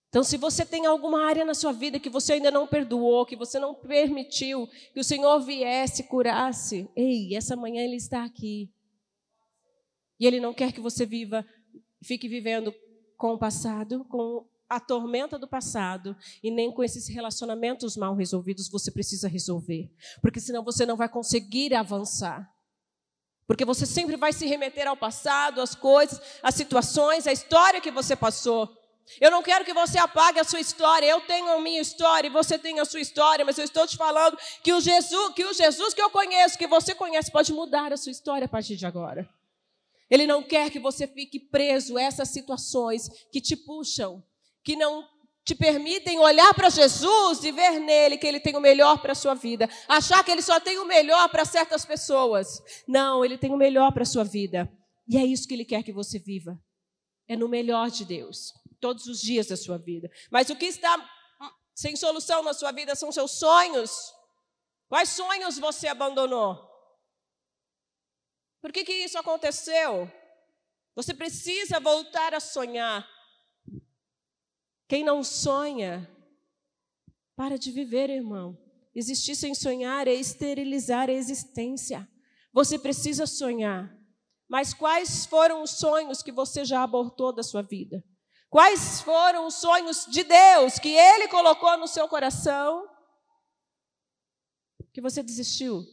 Então, 0.08 0.24
se 0.24 0.38
você 0.38 0.64
tem 0.64 0.86
alguma 0.86 1.22
área 1.26 1.44
na 1.44 1.52
sua 1.52 1.72
vida 1.72 2.00
que 2.00 2.08
você 2.08 2.32
ainda 2.32 2.50
não 2.50 2.66
perdoou, 2.66 3.26
que 3.26 3.36
você 3.36 3.58
não 3.58 3.74
permitiu 3.74 4.66
que 4.94 4.98
o 4.98 5.04
Senhor 5.04 5.38
viesse, 5.40 6.04
curasse, 6.04 6.88
ei, 6.96 7.36
essa 7.36 7.54
manhã 7.54 7.84
Ele 7.84 7.96
está 7.96 8.24
aqui. 8.24 8.72
E 10.18 10.26
Ele 10.26 10.40
não 10.40 10.54
quer 10.54 10.72
que 10.72 10.80
você 10.80 11.04
viva, 11.04 11.46
fique 12.02 12.26
vivendo 12.28 12.74
com 13.18 13.34
o 13.34 13.38
passado, 13.38 14.02
com 14.06 14.48
a 14.70 14.80
tormenta 14.80 15.38
do 15.38 15.46
passado, 15.46 16.16
e 16.42 16.50
nem 16.50 16.72
com 16.72 16.82
esses 16.82 17.08
relacionamentos 17.08 17.94
mal 17.94 18.14
resolvidos 18.14 18.70
você 18.70 18.90
precisa 18.90 19.28
resolver. 19.28 19.92
Porque 20.22 20.40
senão 20.40 20.64
você 20.64 20.86
não 20.86 20.96
vai 20.96 21.10
conseguir 21.10 21.74
avançar. 21.74 22.50
Porque 23.50 23.64
você 23.64 23.84
sempre 23.84 24.14
vai 24.14 24.32
se 24.32 24.46
remeter 24.46 24.86
ao 24.86 24.96
passado, 24.96 25.60
às 25.60 25.74
coisas, 25.74 26.20
às 26.40 26.54
situações, 26.54 27.26
à 27.26 27.32
história 27.32 27.80
que 27.80 27.90
você 27.90 28.14
passou. 28.14 28.72
Eu 29.20 29.28
não 29.28 29.42
quero 29.42 29.64
que 29.64 29.74
você 29.74 29.98
apague 29.98 30.38
a 30.38 30.44
sua 30.44 30.60
história. 30.60 31.04
Eu 31.04 31.20
tenho 31.22 31.48
a 31.48 31.60
minha 31.60 31.80
história 31.80 32.28
e 32.28 32.30
você 32.30 32.56
tem 32.56 32.78
a 32.78 32.84
sua 32.84 33.00
história, 33.00 33.44
mas 33.44 33.58
eu 33.58 33.64
estou 33.64 33.88
te 33.88 33.96
falando 33.96 34.38
que 34.62 34.72
o 34.72 34.80
Jesus, 34.80 35.34
que 35.34 35.44
o 35.44 35.52
Jesus 35.52 35.92
que 35.92 36.00
eu 36.00 36.10
conheço, 36.10 36.56
que 36.56 36.68
você 36.68 36.94
conhece, 36.94 37.32
pode 37.32 37.52
mudar 37.52 37.92
a 37.92 37.96
sua 37.96 38.12
história 38.12 38.44
a 38.44 38.48
partir 38.48 38.76
de 38.76 38.86
agora. 38.86 39.28
Ele 40.08 40.28
não 40.28 40.44
quer 40.44 40.70
que 40.70 40.78
você 40.78 41.08
fique 41.08 41.40
preso 41.40 41.96
a 41.96 42.02
essas 42.02 42.28
situações 42.28 43.10
que 43.32 43.40
te 43.40 43.56
puxam, 43.56 44.22
que 44.62 44.76
não 44.76 45.04
te 45.50 45.54
permitem 45.56 46.20
olhar 46.20 46.54
para 46.54 46.70
Jesus 46.70 47.42
e 47.42 47.50
ver 47.50 47.80
nele 47.80 48.16
que 48.16 48.26
ele 48.26 48.38
tem 48.38 48.54
o 48.54 48.60
melhor 48.60 49.02
para 49.02 49.12
a 49.12 49.16
sua 49.16 49.34
vida. 49.34 49.68
Achar 49.88 50.22
que 50.22 50.30
ele 50.30 50.42
só 50.42 50.60
tem 50.60 50.78
o 50.78 50.84
melhor 50.84 51.28
para 51.28 51.44
certas 51.44 51.84
pessoas. 51.84 52.62
Não, 52.86 53.24
ele 53.24 53.36
tem 53.36 53.52
o 53.52 53.56
melhor 53.56 53.92
para 53.92 54.04
a 54.04 54.06
sua 54.06 54.22
vida. 54.22 54.70
E 55.08 55.16
é 55.16 55.24
isso 55.24 55.48
que 55.48 55.54
ele 55.54 55.64
quer 55.64 55.82
que 55.82 55.92
você 55.92 56.20
viva. 56.20 56.56
é 57.28 57.36
no 57.36 57.48
melhor 57.48 57.90
de 57.90 58.04
Deus, 58.04 58.52
todos 58.80 59.06
os 59.06 59.20
dias 59.20 59.46
da 59.46 59.56
sua 59.56 59.78
vida. 59.78 60.08
Mas 60.30 60.50
o 60.50 60.56
que 60.56 60.66
está 60.66 60.96
sem 61.74 61.96
solução 61.96 62.42
na 62.42 62.52
sua 62.52 62.70
vida 62.70 62.94
são 62.94 63.10
seus 63.10 63.32
sonhos. 63.32 64.12
Quais 64.88 65.08
sonhos 65.08 65.58
você 65.58 65.88
abandonou? 65.88 66.58
Por 68.60 68.72
que, 68.72 68.84
que 68.84 68.92
isso 68.92 69.18
aconteceu? 69.18 70.10
Você 70.94 71.12
precisa 71.12 71.80
voltar 71.80 72.34
a 72.34 72.40
sonhar. 72.40 73.08
Quem 74.90 75.04
não 75.04 75.22
sonha, 75.22 76.10
para 77.36 77.56
de 77.56 77.70
viver, 77.70 78.10
irmão. 78.10 78.58
Existir 78.92 79.36
sem 79.36 79.54
sonhar 79.54 80.08
é 80.08 80.12
esterilizar 80.12 81.08
a 81.08 81.12
existência. 81.12 82.10
Você 82.52 82.76
precisa 82.76 83.24
sonhar. 83.24 83.96
Mas 84.48 84.74
quais 84.74 85.24
foram 85.26 85.62
os 85.62 85.70
sonhos 85.78 86.24
que 86.24 86.32
você 86.32 86.64
já 86.64 86.82
abortou 86.82 87.32
da 87.32 87.44
sua 87.44 87.62
vida? 87.62 88.04
Quais 88.48 89.00
foram 89.00 89.46
os 89.46 89.54
sonhos 89.54 90.06
de 90.06 90.24
Deus 90.24 90.80
que 90.80 90.88
Ele 90.88 91.28
colocou 91.28 91.78
no 91.78 91.86
seu 91.86 92.08
coração 92.08 92.84
que 94.92 95.00
você 95.00 95.22
desistiu? 95.22 95.84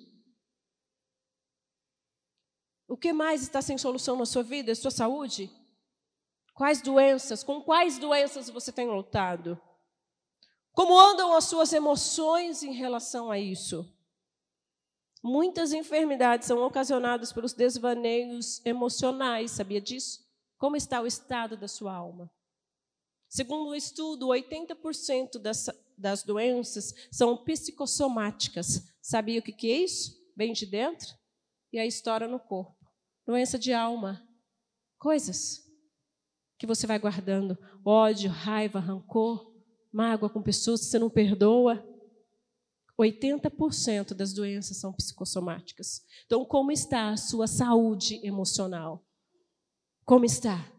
O 2.87 2.97
que 2.97 3.13
mais 3.13 3.43
está 3.43 3.61
sem 3.61 3.77
solução 3.77 4.15
na 4.15 4.25
sua 4.25 4.41
vida? 4.41 4.73
Sua 4.73 4.89
saúde? 4.89 5.51
Quais 6.57 6.81
doenças? 6.81 7.43
Com 7.43 7.61
quais 7.61 7.99
doenças 7.99 8.49
você 8.49 8.71
tem 8.71 8.87
lutado? 8.89 9.61
Como 10.71 10.99
andam 10.99 11.35
as 11.35 11.43
suas 11.43 11.71
emoções 11.71 12.63
em 12.63 12.73
relação 12.73 13.29
a 13.29 13.37
isso? 13.37 13.87
Muitas 15.23 15.71
enfermidades 15.71 16.47
são 16.47 16.57
ocasionadas 16.63 17.31
pelos 17.31 17.53
desvaneios 17.53 18.65
emocionais, 18.65 19.51
sabia 19.51 19.79
disso? 19.79 20.27
Como 20.57 20.75
está 20.75 20.99
o 20.99 21.05
estado 21.05 21.55
da 21.55 21.67
sua 21.67 21.93
alma? 21.93 22.27
Segundo 23.29 23.69
um 23.69 23.75
estudo, 23.75 24.25
80% 24.29 25.37
das, 25.37 25.69
das 25.95 26.23
doenças 26.23 26.91
são 27.11 27.37
psicossomáticas. 27.37 28.95
Sabia 28.99 29.41
o 29.41 29.43
que, 29.43 29.51
que 29.51 29.71
é 29.71 29.77
isso? 29.83 30.17
Vem 30.35 30.53
de 30.53 30.65
dentro 30.65 31.15
e 31.71 31.77
aí 31.77 31.87
estoura 31.87 32.27
no 32.27 32.39
corpo. 32.39 32.75
Doença 33.27 33.59
de 33.59 33.73
alma. 33.73 34.27
Coisas 34.97 35.66
que 36.57 36.67
você 36.67 36.87
vai 36.87 36.99
guardando: 36.99 37.57
ódio, 37.85 38.29
raiva, 38.29 38.79
rancor, 38.79 39.53
mágoa 39.91 40.29
com 40.29 40.41
pessoas 40.41 40.81
que 40.81 40.87
você 40.87 40.99
não 40.99 41.09
perdoa. 41.09 41.83
80% 42.99 44.15
das 44.15 44.33
doenças 44.33 44.77
são 44.77 44.91
psicossomáticas. 44.91 46.01
Então, 46.25 46.43
como 46.43 46.71
está 46.71 47.09
a 47.09 47.17
sua 47.17 47.45
saúde 47.45 48.19
emocional? 48.25 49.05
Como 50.03 50.25
está? 50.25 50.71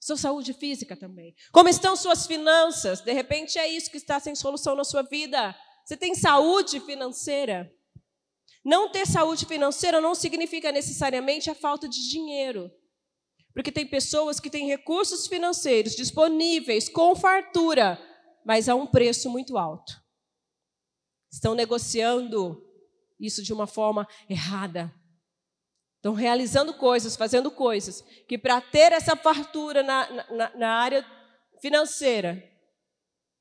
Sua 0.00 0.16
saúde 0.16 0.54
física 0.54 0.96
também. 0.96 1.34
Como 1.52 1.68
estão 1.68 1.94
suas 1.96 2.26
finanças? 2.26 3.02
De 3.02 3.12
repente 3.12 3.58
é 3.58 3.68
isso 3.68 3.90
que 3.90 3.96
está 3.98 4.18
sem 4.18 4.34
solução 4.34 4.74
na 4.74 4.84
sua 4.84 5.02
vida. 5.02 5.54
Você 5.84 5.96
tem 5.96 6.14
saúde 6.14 6.80
financeira? 6.80 7.70
Não 8.64 8.90
ter 8.90 9.06
saúde 9.06 9.44
financeira 9.44 10.00
não 10.00 10.14
significa 10.14 10.72
necessariamente 10.72 11.50
a 11.50 11.54
falta 11.54 11.88
de 11.88 12.08
dinheiro. 12.08 12.70
Porque 13.56 13.72
tem 13.72 13.86
pessoas 13.86 14.38
que 14.38 14.50
têm 14.50 14.66
recursos 14.66 15.26
financeiros 15.26 15.96
disponíveis 15.96 16.90
com 16.90 17.16
fartura, 17.16 17.98
mas 18.44 18.68
a 18.68 18.74
um 18.74 18.86
preço 18.86 19.30
muito 19.30 19.56
alto. 19.56 19.98
Estão 21.32 21.54
negociando 21.54 22.62
isso 23.18 23.42
de 23.42 23.54
uma 23.54 23.66
forma 23.66 24.06
errada. 24.28 24.94
Estão 25.96 26.12
realizando 26.12 26.74
coisas, 26.74 27.16
fazendo 27.16 27.50
coisas, 27.50 28.02
que 28.28 28.36
para 28.36 28.60
ter 28.60 28.92
essa 28.92 29.16
fartura 29.16 29.82
na, 29.82 30.30
na, 30.30 30.56
na 30.56 30.68
área 30.74 31.06
financeira, 31.58 32.44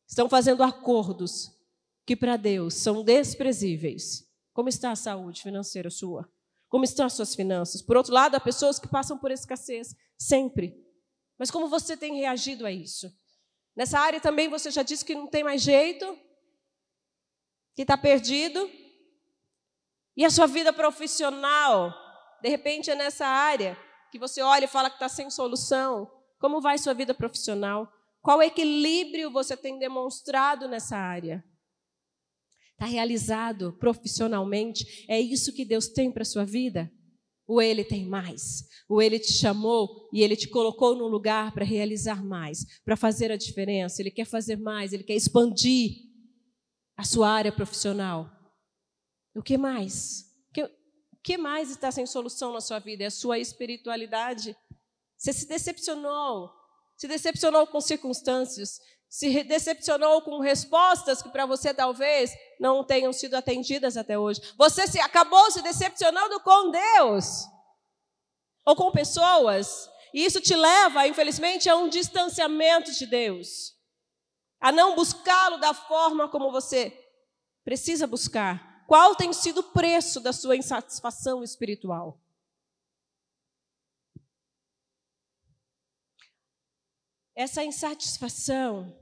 estão 0.08 0.30
fazendo 0.30 0.64
acordos 0.64 1.52
que 2.06 2.16
para 2.16 2.38
Deus 2.38 2.76
são 2.76 3.04
desprezíveis. 3.04 4.24
Como 4.54 4.70
está 4.70 4.92
a 4.92 4.96
saúde 4.96 5.42
financeira 5.42 5.90
sua? 5.90 6.34
Como 6.76 6.84
estão 6.84 7.06
as 7.06 7.14
suas 7.14 7.34
finanças? 7.34 7.82
Por 7.82 7.96
outro 7.96 8.14
lado, 8.14 8.36
há 8.36 8.40
pessoas 8.42 8.78
que 8.78 8.86
passam 8.90 9.18
por 9.18 9.32
escassez, 9.32 9.96
sempre. 10.20 10.76
Mas 11.40 11.50
como 11.50 11.70
você 11.70 11.96
tem 11.96 12.18
reagido 12.18 12.66
a 12.66 12.70
isso? 12.70 13.10
Nessa 13.74 13.98
área 13.98 14.20
também 14.20 14.50
você 14.50 14.70
já 14.70 14.84
disse 14.84 15.06
que 15.06 15.16
não 15.16 15.26
tem 15.26 15.42
mais 15.42 15.62
jeito, 15.62 16.20
que 17.74 17.84
está 17.84 17.98
perdido. 17.98 18.70
E 20.18 20.26
a 20.26 20.30
sua 20.30 20.48
vida 20.48 20.74
profissional? 20.74 21.94
De 22.42 22.50
repente 22.50 22.92
é 22.92 22.96
nessa 22.96 23.26
área 23.26 23.80
que 24.12 24.20
você 24.20 24.42
olha 24.42 24.66
e 24.66 24.68
fala 24.68 24.90
que 24.90 24.98
está 24.98 25.08
sem 25.08 25.30
solução. 25.30 26.12
Como 26.40 26.60
vai 26.60 26.78
sua 26.78 26.94
vida 26.94 27.14
profissional? 27.14 27.90
Qual 28.22 28.44
equilíbrio 28.44 29.32
você 29.32 29.56
tem 29.56 29.80
demonstrado 29.80 30.68
nessa 30.68 30.98
área? 30.98 31.42
Está 32.76 32.86
realizado 32.86 33.74
profissionalmente? 33.80 35.06
É 35.10 35.20
isso 35.20 35.54
que 35.54 35.66
Deus 35.66 35.88
tem 35.88 36.12
para 36.12 36.22
a 36.22 36.26
sua 36.26 36.46
vida? 36.46 36.92
Ou 37.48 37.62
Ele 37.62 37.84
tem 37.84 38.06
mais? 38.06 38.64
Ou 38.88 39.02
Ele 39.02 39.18
te 39.20 39.34
chamou 39.34 40.10
e 40.14 40.22
Ele 40.22 40.36
te 40.36 40.48
colocou 40.48 40.96
num 40.96 41.08
lugar 41.08 41.54
para 41.54 41.66
realizar 41.66 42.24
mais, 42.24 42.66
para 42.84 42.96
fazer 42.96 43.32
a 43.32 43.38
diferença? 43.38 44.02
Ele 44.02 44.12
quer 44.12 44.26
fazer 44.26 44.58
mais, 44.58 44.94
Ele 44.94 45.04
quer 45.04 45.16
expandir 45.16 45.92
a 46.98 47.04
sua 47.04 47.30
área 47.30 47.52
profissional. 47.52 48.30
O 49.36 49.42
que 49.42 49.58
mais? 49.58 50.26
que 51.26 51.40
mais 51.40 51.72
está 51.72 51.92
sem 51.92 52.06
solução 52.06 52.54
na 52.54 52.62
sua 52.62 52.78
vida? 52.78 53.04
É 53.04 53.08
a 53.08 53.12
sua 53.12 53.40
espiritualidade? 53.40 54.56
Você 55.18 55.34
se 55.34 55.48
decepcionou, 55.48 56.52
se 56.96 57.08
decepcionou 57.08 57.66
com 57.66 57.82
circunstâncias, 57.82 58.80
se 59.10 59.44
decepcionou 59.44 60.22
com 60.22 60.40
respostas 60.40 61.22
que 61.22 61.30
para 61.30 61.46
você 61.46 61.74
talvez 61.74 62.32
não 62.60 62.84
tenham 62.84 63.14
sido 63.14 63.36
atendidas 63.36 63.98
até 63.98 64.18
hoje. 64.18 64.42
Você 64.58 64.88
se 64.88 65.00
acabou 65.00 65.50
se 65.52 65.62
decepcionando 65.62 66.40
com 66.42 66.72
Deus 66.72 67.46
ou 68.66 68.76
com 68.76 68.92
pessoas, 68.92 69.90
e 70.14 70.26
isso 70.26 70.42
te 70.42 70.56
leva, 70.56 71.08
infelizmente, 71.08 71.70
a 71.70 71.76
um 71.76 71.88
distanciamento 71.88 72.92
de 72.92 73.06
Deus, 73.06 73.76
a 74.60 74.72
não 74.72 74.96
buscá-lo 74.96 75.58
da 75.58 75.74
forma 75.74 76.28
como 76.28 76.52
você 76.52 76.92
precisa 77.64 78.08
buscar. 78.08 78.84
Qual 78.88 79.16
tem 79.16 79.34
sido 79.34 79.60
o 79.60 79.72
preço 79.72 80.20
da 80.20 80.34
sua 80.34 80.56
insatisfação 80.56 81.44
espiritual? 81.44 82.20
Essa 87.36 87.64
insatisfação, 87.64 88.98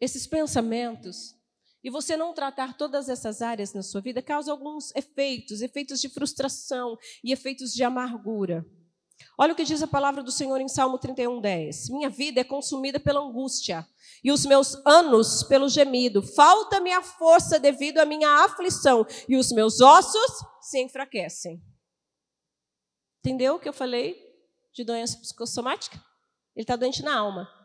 esses 0.00 0.26
pensamentos, 0.26 1.34
e 1.82 1.90
você 1.90 2.16
não 2.16 2.32
tratar 2.32 2.76
todas 2.76 3.08
essas 3.08 3.42
áreas 3.42 3.72
na 3.72 3.82
sua 3.82 4.00
vida, 4.00 4.22
causa 4.22 4.50
alguns 4.50 4.94
efeitos, 4.94 5.60
efeitos 5.60 6.00
de 6.00 6.08
frustração 6.08 6.98
e 7.22 7.32
efeitos 7.32 7.72
de 7.72 7.82
amargura. 7.84 8.64
Olha 9.38 9.52
o 9.52 9.56
que 9.56 9.64
diz 9.64 9.82
a 9.82 9.86
palavra 9.86 10.22
do 10.22 10.32
Senhor 10.32 10.60
em 10.60 10.68
Salmo 10.68 10.98
31, 10.98 11.40
10. 11.40 11.90
Minha 11.90 12.10
vida 12.10 12.40
é 12.40 12.44
consumida 12.44 13.00
pela 13.00 13.20
angústia, 13.20 13.86
e 14.22 14.32
os 14.32 14.44
meus 14.44 14.74
anos 14.86 15.42
pelo 15.42 15.68
gemido. 15.68 16.22
Falta-me 16.22 16.92
a 16.92 17.02
força 17.02 17.58
devido 17.58 17.98
à 17.98 18.04
minha 18.04 18.44
aflição, 18.44 19.06
e 19.28 19.36
os 19.36 19.52
meus 19.52 19.80
ossos 19.80 20.44
se 20.60 20.82
enfraquecem. 20.82 21.62
Entendeu 23.20 23.54
o 23.56 23.58
que 23.58 23.68
eu 23.68 23.72
falei 23.72 24.20
de 24.72 24.84
doença 24.84 25.18
psicossomática? 25.18 25.96
Ele 26.54 26.64
está 26.64 26.76
doente 26.76 27.02
na 27.02 27.16
alma. 27.16 27.55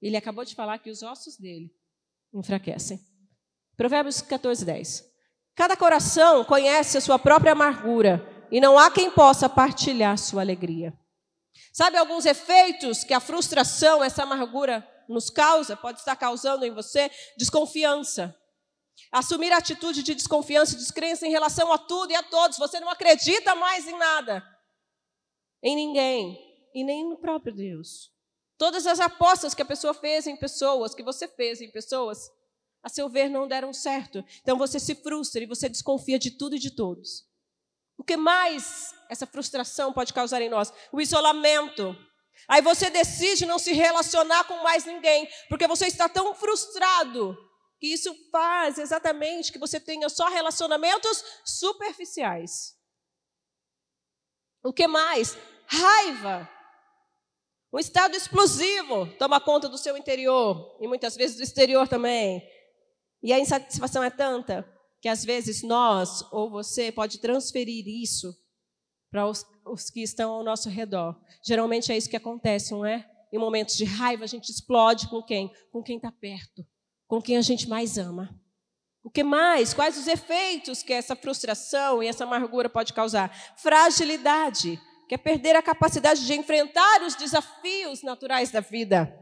Ele 0.00 0.16
acabou 0.16 0.44
de 0.44 0.54
falar 0.54 0.78
que 0.78 0.90
os 0.90 1.02
ossos 1.02 1.36
dele 1.36 1.72
enfraquecem. 2.32 3.00
Provérbios 3.76 4.20
14, 4.20 4.64
10. 4.64 5.04
Cada 5.54 5.76
coração 5.76 6.44
conhece 6.44 6.98
a 6.98 7.00
sua 7.00 7.18
própria 7.18 7.52
amargura 7.52 8.46
e 8.50 8.60
não 8.60 8.78
há 8.78 8.90
quem 8.90 9.10
possa 9.10 9.48
partilhar 9.48 10.16
sua 10.16 10.42
alegria. 10.42 10.96
Sabe 11.72 11.96
alguns 11.96 12.26
efeitos 12.26 13.04
que 13.04 13.12
a 13.12 13.20
frustração, 13.20 14.02
essa 14.02 14.22
amargura 14.22 14.86
nos 15.08 15.30
causa? 15.30 15.76
Pode 15.76 15.98
estar 15.98 16.16
causando 16.16 16.64
em 16.64 16.72
você 16.72 17.10
desconfiança. 17.36 18.34
Assumir 19.12 19.52
a 19.52 19.58
atitude 19.58 20.02
de 20.02 20.14
desconfiança 20.14 20.74
e 20.74 20.78
descrença 20.78 21.26
em 21.26 21.30
relação 21.30 21.72
a 21.72 21.78
tudo 21.78 22.12
e 22.12 22.16
a 22.16 22.22
todos. 22.22 22.58
Você 22.58 22.80
não 22.80 22.88
acredita 22.88 23.54
mais 23.54 23.86
em 23.86 23.96
nada, 23.96 24.44
em 25.62 25.74
ninguém 25.74 26.38
e 26.74 26.84
nem 26.84 27.08
no 27.08 27.16
próprio 27.16 27.54
Deus. 27.54 28.12
Todas 28.58 28.88
as 28.88 28.98
apostas 28.98 29.54
que 29.54 29.62
a 29.62 29.64
pessoa 29.64 29.94
fez 29.94 30.26
em 30.26 30.36
pessoas, 30.36 30.92
que 30.94 31.02
você 31.02 31.28
fez 31.28 31.60
em 31.60 31.70
pessoas, 31.70 32.28
a 32.82 32.88
seu 32.88 33.08
ver 33.08 33.30
não 33.30 33.46
deram 33.46 33.72
certo. 33.72 34.24
Então 34.42 34.58
você 34.58 34.80
se 34.80 34.96
frustra 34.96 35.42
e 35.42 35.46
você 35.46 35.68
desconfia 35.68 36.18
de 36.18 36.32
tudo 36.32 36.56
e 36.56 36.58
de 36.58 36.72
todos. 36.72 37.24
O 37.96 38.02
que 38.02 38.16
mais 38.16 38.94
essa 39.08 39.26
frustração 39.26 39.92
pode 39.92 40.12
causar 40.12 40.42
em 40.42 40.48
nós? 40.48 40.72
O 40.92 41.00
isolamento. 41.00 41.96
Aí 42.48 42.60
você 42.60 42.90
decide 42.90 43.46
não 43.46 43.58
se 43.58 43.72
relacionar 43.72 44.44
com 44.44 44.62
mais 44.62 44.84
ninguém, 44.84 45.28
porque 45.48 45.66
você 45.66 45.86
está 45.86 46.08
tão 46.08 46.34
frustrado 46.34 47.36
que 47.80 47.86
isso 47.86 48.12
faz 48.30 48.78
exatamente 48.78 49.52
que 49.52 49.58
você 49.58 49.78
tenha 49.78 50.08
só 50.08 50.28
relacionamentos 50.28 51.22
superficiais. 51.44 52.76
O 54.64 54.72
que 54.72 54.88
mais? 54.88 55.36
Raiva. 55.66 56.57
Um 57.72 57.78
estado 57.78 58.16
explosivo 58.16 59.06
toma 59.18 59.40
conta 59.40 59.68
do 59.68 59.76
seu 59.76 59.96
interior 59.96 60.78
e 60.80 60.88
muitas 60.88 61.14
vezes 61.14 61.36
do 61.36 61.42
exterior 61.42 61.86
também. 61.86 62.42
E 63.22 63.32
a 63.32 63.38
insatisfação 63.38 64.02
é 64.02 64.10
tanta 64.10 64.66
que 65.00 65.08
às 65.08 65.24
vezes 65.24 65.62
nós 65.62 66.22
ou 66.32 66.50
você 66.50 66.90
pode 66.90 67.20
transferir 67.20 67.86
isso 67.86 68.34
para 69.10 69.26
os, 69.26 69.44
os, 69.66 69.90
que 69.90 70.02
estão 70.02 70.32
ao 70.32 70.44
nosso 70.44 70.68
redor. 70.68 71.14
Geralmente 71.44 71.92
é 71.92 71.96
isso 71.96 72.10
que 72.10 72.16
acontece, 72.16 72.72
não 72.72 72.84
é? 72.84 73.08
Em 73.32 73.38
momentos 73.38 73.76
de 73.76 73.84
raiva 73.84 74.24
a 74.24 74.28
gente 74.28 74.50
explode 74.50 75.08
com 75.08 75.22
quem? 75.22 75.52
Com 75.70 75.82
quem 75.82 75.96
está 75.96 76.10
perto, 76.10 76.66
com 77.06 77.20
quem 77.20 77.36
a 77.36 77.42
gente 77.42 77.68
mais 77.68 77.98
ama. 77.98 78.34
O 79.02 79.10
que 79.10 79.22
mais? 79.22 79.72
Quais 79.72 79.96
os 79.96 80.06
efeitos 80.06 80.82
que 80.82 80.92
essa 80.92 81.14
frustração 81.14 82.02
e 82.02 82.08
essa 82.08 82.24
amargura 82.24 82.68
pode 82.68 82.92
causar? 82.92 83.30
Fragilidade, 83.56 84.80
que 85.08 85.14
é 85.14 85.18
perder 85.18 85.56
a 85.56 85.62
capacidade 85.62 86.26
de 86.26 86.34
enfrentar 86.34 87.02
os 87.02 87.14
desafios 87.14 88.02
naturais 88.02 88.50
da 88.50 88.60
vida. 88.60 89.12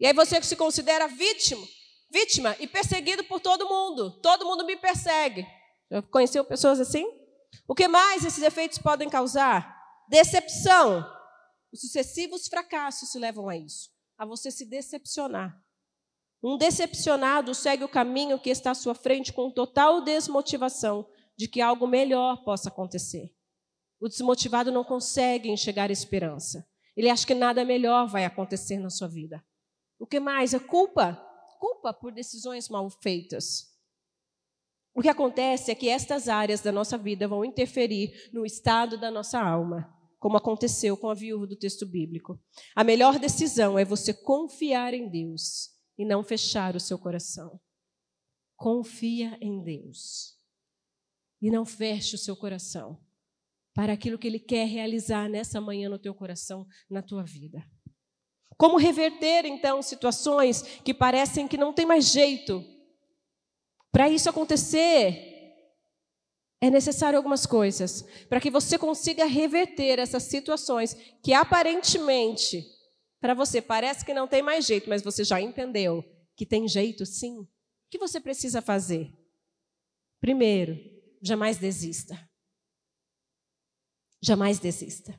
E 0.00 0.06
aí 0.06 0.12
você 0.12 0.40
que 0.40 0.46
se 0.46 0.56
considera 0.56 1.06
vítima, 1.06 1.64
vítima 2.10 2.56
e 2.58 2.66
perseguido 2.66 3.22
por 3.24 3.40
todo 3.40 3.68
mundo. 3.68 4.20
Todo 4.20 4.44
mundo 4.44 4.64
me 4.64 4.76
persegue. 4.76 5.46
Já 5.90 6.02
conheceu 6.02 6.44
pessoas 6.44 6.80
assim? 6.80 7.06
O 7.66 7.74
que 7.74 7.86
mais 7.86 8.24
esses 8.24 8.42
efeitos 8.42 8.78
podem 8.78 9.08
causar? 9.08 9.72
Decepção. 10.08 11.06
Os 11.72 11.80
sucessivos 11.80 12.48
fracassos 12.48 13.10
se 13.10 13.18
levam 13.18 13.48
a 13.48 13.56
isso, 13.56 13.90
a 14.16 14.26
você 14.26 14.50
se 14.50 14.64
decepcionar. 14.64 15.54
Um 16.42 16.56
decepcionado 16.56 17.54
segue 17.54 17.84
o 17.84 17.88
caminho 17.88 18.38
que 18.38 18.50
está 18.50 18.70
à 18.72 18.74
sua 18.74 18.94
frente 18.94 19.32
com 19.32 19.50
total 19.50 20.00
desmotivação 20.00 21.08
de 21.36 21.46
que 21.46 21.60
algo 21.60 21.86
melhor 21.86 22.42
possa 22.44 22.68
acontecer. 22.68 23.32
O 24.00 24.08
desmotivado 24.08 24.70
não 24.70 24.84
consegue 24.84 25.50
enxergar 25.50 25.90
esperança. 25.90 26.68
Ele 26.96 27.10
acha 27.10 27.26
que 27.26 27.34
nada 27.34 27.64
melhor 27.64 28.06
vai 28.06 28.24
acontecer 28.24 28.78
na 28.78 28.90
sua 28.90 29.08
vida. 29.08 29.44
O 29.98 30.06
que 30.06 30.20
mais? 30.20 30.54
A 30.54 30.60
culpa. 30.60 31.14
Culpa 31.58 31.92
por 31.92 32.12
decisões 32.12 32.68
mal 32.68 32.88
feitas. 32.88 33.76
O 34.94 35.02
que 35.02 35.08
acontece 35.08 35.70
é 35.70 35.74
que 35.74 35.88
estas 35.88 36.28
áreas 36.28 36.60
da 36.60 36.70
nossa 36.70 36.96
vida 36.96 37.26
vão 37.26 37.44
interferir 37.44 38.30
no 38.32 38.46
estado 38.46 38.96
da 38.98 39.10
nossa 39.10 39.40
alma, 39.40 39.92
como 40.18 40.36
aconteceu 40.36 40.96
com 40.96 41.08
a 41.08 41.14
viúva 41.14 41.46
do 41.46 41.56
texto 41.56 41.84
bíblico. 41.84 42.40
A 42.74 42.84
melhor 42.84 43.18
decisão 43.18 43.78
é 43.78 43.84
você 43.84 44.14
confiar 44.14 44.94
em 44.94 45.08
Deus 45.08 45.70
e 45.96 46.04
não 46.04 46.22
fechar 46.22 46.76
o 46.76 46.80
seu 46.80 46.98
coração. 46.98 47.60
Confia 48.56 49.36
em 49.40 49.62
Deus 49.62 50.36
e 51.40 51.50
não 51.50 51.64
feche 51.64 52.14
o 52.14 52.18
seu 52.18 52.36
coração 52.36 53.00
para 53.78 53.92
aquilo 53.92 54.18
que 54.18 54.26
Ele 54.26 54.40
quer 54.40 54.66
realizar 54.66 55.28
nessa 55.28 55.60
manhã 55.60 55.88
no 55.88 56.00
teu 56.00 56.12
coração, 56.12 56.66
na 56.90 57.00
tua 57.00 57.22
vida. 57.22 57.64
Como 58.56 58.76
reverter, 58.76 59.46
então, 59.46 59.80
situações 59.82 60.62
que 60.84 60.92
parecem 60.92 61.46
que 61.46 61.56
não 61.56 61.72
tem 61.72 61.86
mais 61.86 62.10
jeito? 62.10 62.60
Para 63.92 64.08
isso 64.08 64.28
acontecer, 64.28 65.62
é 66.60 66.68
necessário 66.68 67.16
algumas 67.16 67.46
coisas. 67.46 68.02
Para 68.28 68.40
que 68.40 68.50
você 68.50 68.76
consiga 68.76 69.26
reverter 69.26 70.00
essas 70.00 70.24
situações 70.24 70.96
que 71.22 71.32
aparentemente 71.32 72.64
para 73.20 73.32
você 73.32 73.62
parece 73.62 74.04
que 74.04 74.12
não 74.12 74.26
tem 74.26 74.42
mais 74.42 74.66
jeito, 74.66 74.88
mas 74.88 75.02
você 75.02 75.22
já 75.22 75.40
entendeu 75.40 76.04
que 76.36 76.44
tem 76.44 76.66
jeito 76.66 77.06
sim. 77.06 77.42
O 77.42 77.48
que 77.88 77.98
você 77.98 78.18
precisa 78.20 78.60
fazer? 78.60 79.12
Primeiro, 80.20 80.76
jamais 81.22 81.58
desista. 81.58 82.27
Jamais 84.20 84.58
desista. 84.58 85.18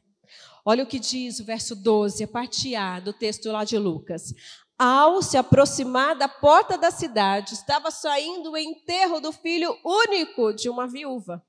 Olha 0.66 0.84
o 0.84 0.88
que 0.88 1.00
diz 1.00 1.40
o 1.40 1.46
verso 1.46 1.76
12, 1.76 2.24
a 2.24 2.28
parte 2.28 2.76
A 2.76 3.00
do 3.00 3.14
texto 3.14 3.52
lá 3.52 3.64
de 3.64 3.78
Lucas. 3.78 4.34
Ao 4.78 5.22
se 5.22 5.38
aproximar 5.38 6.16
da 6.16 6.28
porta 6.28 6.78
da 6.78 6.92
cidade, 6.92 7.54
estava 7.54 7.92
saindo 7.92 8.52
o 8.52 8.58
enterro 8.58 9.20
do 9.20 9.32
filho 9.32 9.78
único 9.84 10.54
de 10.54 10.70
uma 10.70 10.88
viúva. 10.88 11.46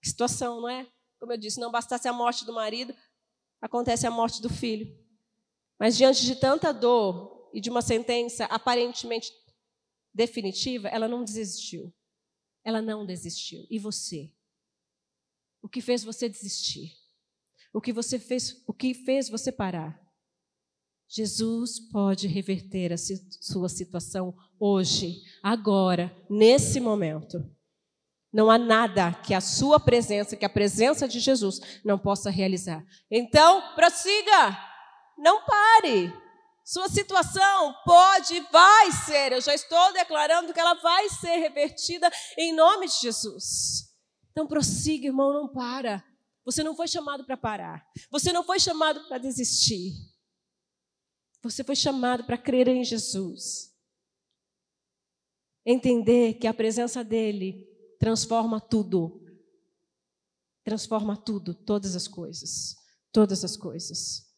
Que 0.00 0.08
situação, 0.08 0.60
não 0.60 0.68
é? 0.68 0.86
Como 1.18 1.32
eu 1.32 1.36
disse, 1.36 1.60
não 1.60 1.70
bastasse 1.70 2.08
a 2.08 2.12
morte 2.12 2.44
do 2.44 2.52
marido, 2.52 2.94
acontece 3.60 4.06
a 4.06 4.10
morte 4.10 4.40
do 4.40 4.48
filho. 4.48 4.96
Mas 5.78 5.96
diante 5.96 6.24
de 6.24 6.36
tanta 6.36 6.72
dor 6.72 7.50
e 7.52 7.60
de 7.60 7.70
uma 7.70 7.82
sentença 7.82 8.44
aparentemente 8.46 9.32
definitiva, 10.12 10.88
ela 10.88 11.08
não 11.08 11.24
desistiu. 11.24 11.92
Ela 12.64 12.80
não 12.82 13.06
desistiu. 13.06 13.66
E 13.70 13.78
você? 13.78 14.32
O 15.62 15.68
que 15.68 15.80
fez 15.80 16.02
você 16.02 16.28
desistir? 16.28 16.92
O 17.72 17.80
que 17.80 17.92
você 17.92 18.18
fez, 18.18 18.62
o 18.66 18.72
que 18.72 18.94
fez 18.94 19.28
você 19.28 19.52
parar? 19.52 20.00
Jesus 21.08 21.80
pode 21.90 22.28
reverter 22.28 22.92
a 22.92 22.96
sua 22.96 23.68
situação 23.68 24.34
hoje, 24.58 25.22
agora, 25.42 26.14
nesse 26.28 26.80
momento. 26.80 27.38
Não 28.32 28.48
há 28.48 28.56
nada 28.56 29.12
que 29.12 29.34
a 29.34 29.40
sua 29.40 29.80
presença, 29.80 30.36
que 30.36 30.44
a 30.44 30.48
presença 30.48 31.08
de 31.08 31.18
Jesus 31.18 31.60
não 31.84 31.98
possa 31.98 32.30
realizar. 32.30 32.84
Então, 33.10 33.74
prossiga. 33.74 34.56
Não 35.18 35.44
pare. 35.44 36.12
Sua 36.64 36.88
situação 36.88 37.74
pode 37.84 38.36
e 38.36 38.40
vai 38.52 38.92
ser, 38.92 39.32
eu 39.32 39.40
já 39.40 39.52
estou 39.52 39.92
declarando 39.92 40.54
que 40.54 40.60
ela 40.60 40.74
vai 40.74 41.08
ser 41.08 41.36
revertida 41.38 42.08
em 42.38 42.54
nome 42.54 42.86
de 42.86 43.00
Jesus. 43.00 43.89
Então 44.30 44.46
prossiga, 44.46 45.06
irmão, 45.06 45.32
não 45.32 45.48
para. 45.48 46.04
Você 46.44 46.62
não 46.62 46.74
foi 46.74 46.88
chamado 46.88 47.24
para 47.24 47.36
parar. 47.36 47.86
Você 48.10 48.32
não 48.32 48.42
foi 48.42 48.58
chamado 48.58 49.06
para 49.06 49.18
desistir. 49.18 49.92
Você 51.42 51.64
foi 51.64 51.76
chamado 51.76 52.24
para 52.24 52.38
crer 52.38 52.68
em 52.68 52.84
Jesus. 52.84 53.74
Entender 55.64 56.34
que 56.34 56.46
a 56.46 56.54
presença 56.54 57.04
dele 57.04 57.66
transforma 57.98 58.60
tudo. 58.60 59.24
Transforma 60.64 61.16
tudo, 61.16 61.54
todas 61.54 61.94
as 61.96 62.06
coisas. 62.06 62.76
Todas 63.12 63.44
as 63.44 63.56
coisas. 63.56 64.28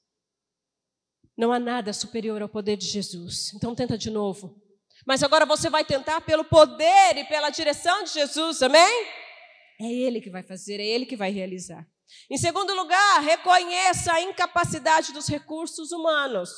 Não 1.37 1.53
há 1.53 1.59
nada 1.59 1.93
superior 1.93 2.43
ao 2.43 2.49
poder 2.49 2.77
de 2.77 2.87
Jesus. 2.87 3.53
Então 3.55 3.75
tenta 3.75 3.97
de 3.97 4.11
novo. 4.11 4.61
Mas 5.07 5.23
agora 5.23 5.45
você 5.45 5.69
vai 5.69 5.85
tentar 5.85 6.21
pelo 6.21 6.45
poder 6.45 7.17
e 7.17 7.25
pela 7.25 7.51
direção 7.51 8.05
de 8.05 8.13
Jesus, 8.13 8.63
amém? 8.63 9.22
É 9.83 9.93
Ele 9.93 10.21
que 10.21 10.31
vai 10.31 10.43
fazer, 10.43 10.81
é 10.81 10.85
Ele 10.85 11.07
que 11.07 11.17
vai 11.17 11.31
realizar. 11.31 11.87
Em 12.31 12.37
segundo 12.37 12.75
lugar, 12.75 13.21
reconheça 13.21 14.13
a 14.13 14.21
incapacidade 14.21 15.13
dos 15.13 15.27
recursos 15.27 15.93
humanos. 15.93 16.51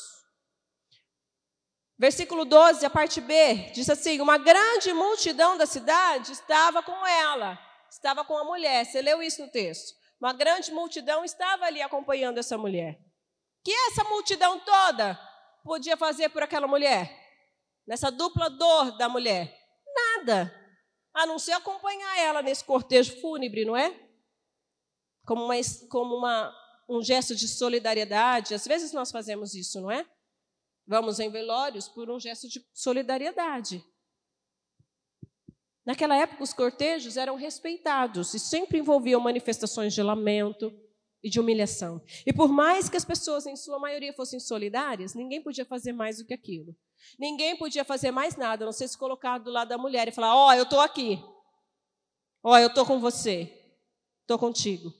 Versículo 1.97 2.45
12, 2.45 2.85
a 2.85 2.91
parte 2.91 3.21
B, 3.21 3.71
diz 3.73 3.89
assim: 3.89 4.21
Uma 4.21 4.37
grande 4.37 4.93
multidão 4.93 5.57
da 5.57 5.65
cidade 5.65 6.33
estava 6.33 6.83
com 6.83 7.07
ela, 7.07 7.59
estava 7.89 8.25
com 8.25 8.37
a 8.37 8.45
mulher. 8.45 8.85
Você 8.85 9.01
leu 9.01 9.23
isso 9.23 9.43
no 9.43 9.51
texto? 9.51 9.95
Uma 10.21 10.33
grande 10.33 10.73
multidão 10.73 11.25
estava 11.25 11.67
ali 11.67 11.81
acompanhando 11.81 12.39
essa 12.39 12.59
mulher 12.59 12.99
que 13.65 13.73
essa 13.73 14.05
multidão 14.05 14.61
toda 14.61 15.19
podia 15.65 15.97
fazer 15.97 16.29
por 16.29 16.43
aquela 16.43 16.69
mulher? 16.69 17.11
Nessa 17.87 18.11
dupla 18.11 18.51
dor 18.51 18.97
da 18.99 19.09
mulher? 19.09 19.59
Nada. 19.95 20.64
A 21.15 21.27
não 21.27 21.39
ser 21.39 21.53
acompanhar 21.53 22.19
ela 22.19 22.43
nesse 22.43 22.65
cortejo 22.65 23.21
fúnebre, 23.21 23.65
não 23.65 23.77
é? 23.77 23.95
Como, 25.25 25.45
uma, 25.45 25.55
como 25.89 26.17
uma, 26.17 26.55
um 26.89 27.03
gesto 27.03 27.35
de 27.35 27.47
solidariedade. 27.47 28.55
Às 28.55 28.67
vezes 28.67 28.93
nós 28.93 29.11
fazemos 29.11 29.55
isso, 29.55 29.81
não 29.81 29.91
é? 29.91 30.05
Vamos 30.87 31.21
em 31.21 31.31
velórios 31.31 31.89
por 31.89 32.11
um 32.11 32.21
gesto 32.21 32.49
de 32.49 32.63
solidariedade. 32.75 33.83
Naquela 35.87 36.17
época, 36.17 36.43
os 36.43 36.53
cortejos 36.53 37.17
eram 37.17 37.37
respeitados 37.37 38.35
e 38.35 38.39
sempre 38.39 38.79
envolviam 38.79 39.21
manifestações 39.21 39.95
de 39.95 40.03
lamento, 40.03 40.73
e 41.25 41.31
de 41.31 41.41
humilhação. 41.41 42.03
E 42.27 42.33
por 42.35 42.49
mais 42.49 42.91
que 42.91 42.99
as 42.99 43.05
pessoas, 43.05 43.47
em 43.47 43.57
sua 43.57 43.79
maioria, 43.79 44.13
fossem 44.13 44.39
solidárias, 44.39 45.15
ninguém 45.15 45.43
podia 45.43 45.65
fazer 45.65 45.95
mais 45.95 46.19
do 46.19 46.27
que 46.27 46.35
aquilo. 46.35 46.77
Ninguém 47.19 47.57
podia 47.57 47.85
fazer 47.85 48.11
mais 48.11 48.37
nada, 48.37 48.65
a 48.65 48.67
não 48.67 48.73
ser 48.73 48.89
se 48.89 48.99
colocar 48.99 49.39
do 49.39 49.51
lado 49.51 49.69
da 49.69 49.79
mulher 49.79 50.09
e 50.09 50.13
falar: 50.13 50.35
Ó, 50.35 50.49
oh, 50.49 50.53
eu 50.53 50.65
estou 50.65 50.81
aqui. 50.81 51.23
Ó, 52.43 52.53
oh, 52.53 52.59
eu 52.59 52.69
estou 52.69 52.85
com 52.85 52.99
você. 53.01 53.53
Estou 54.23 54.39
contigo. 54.39 54.93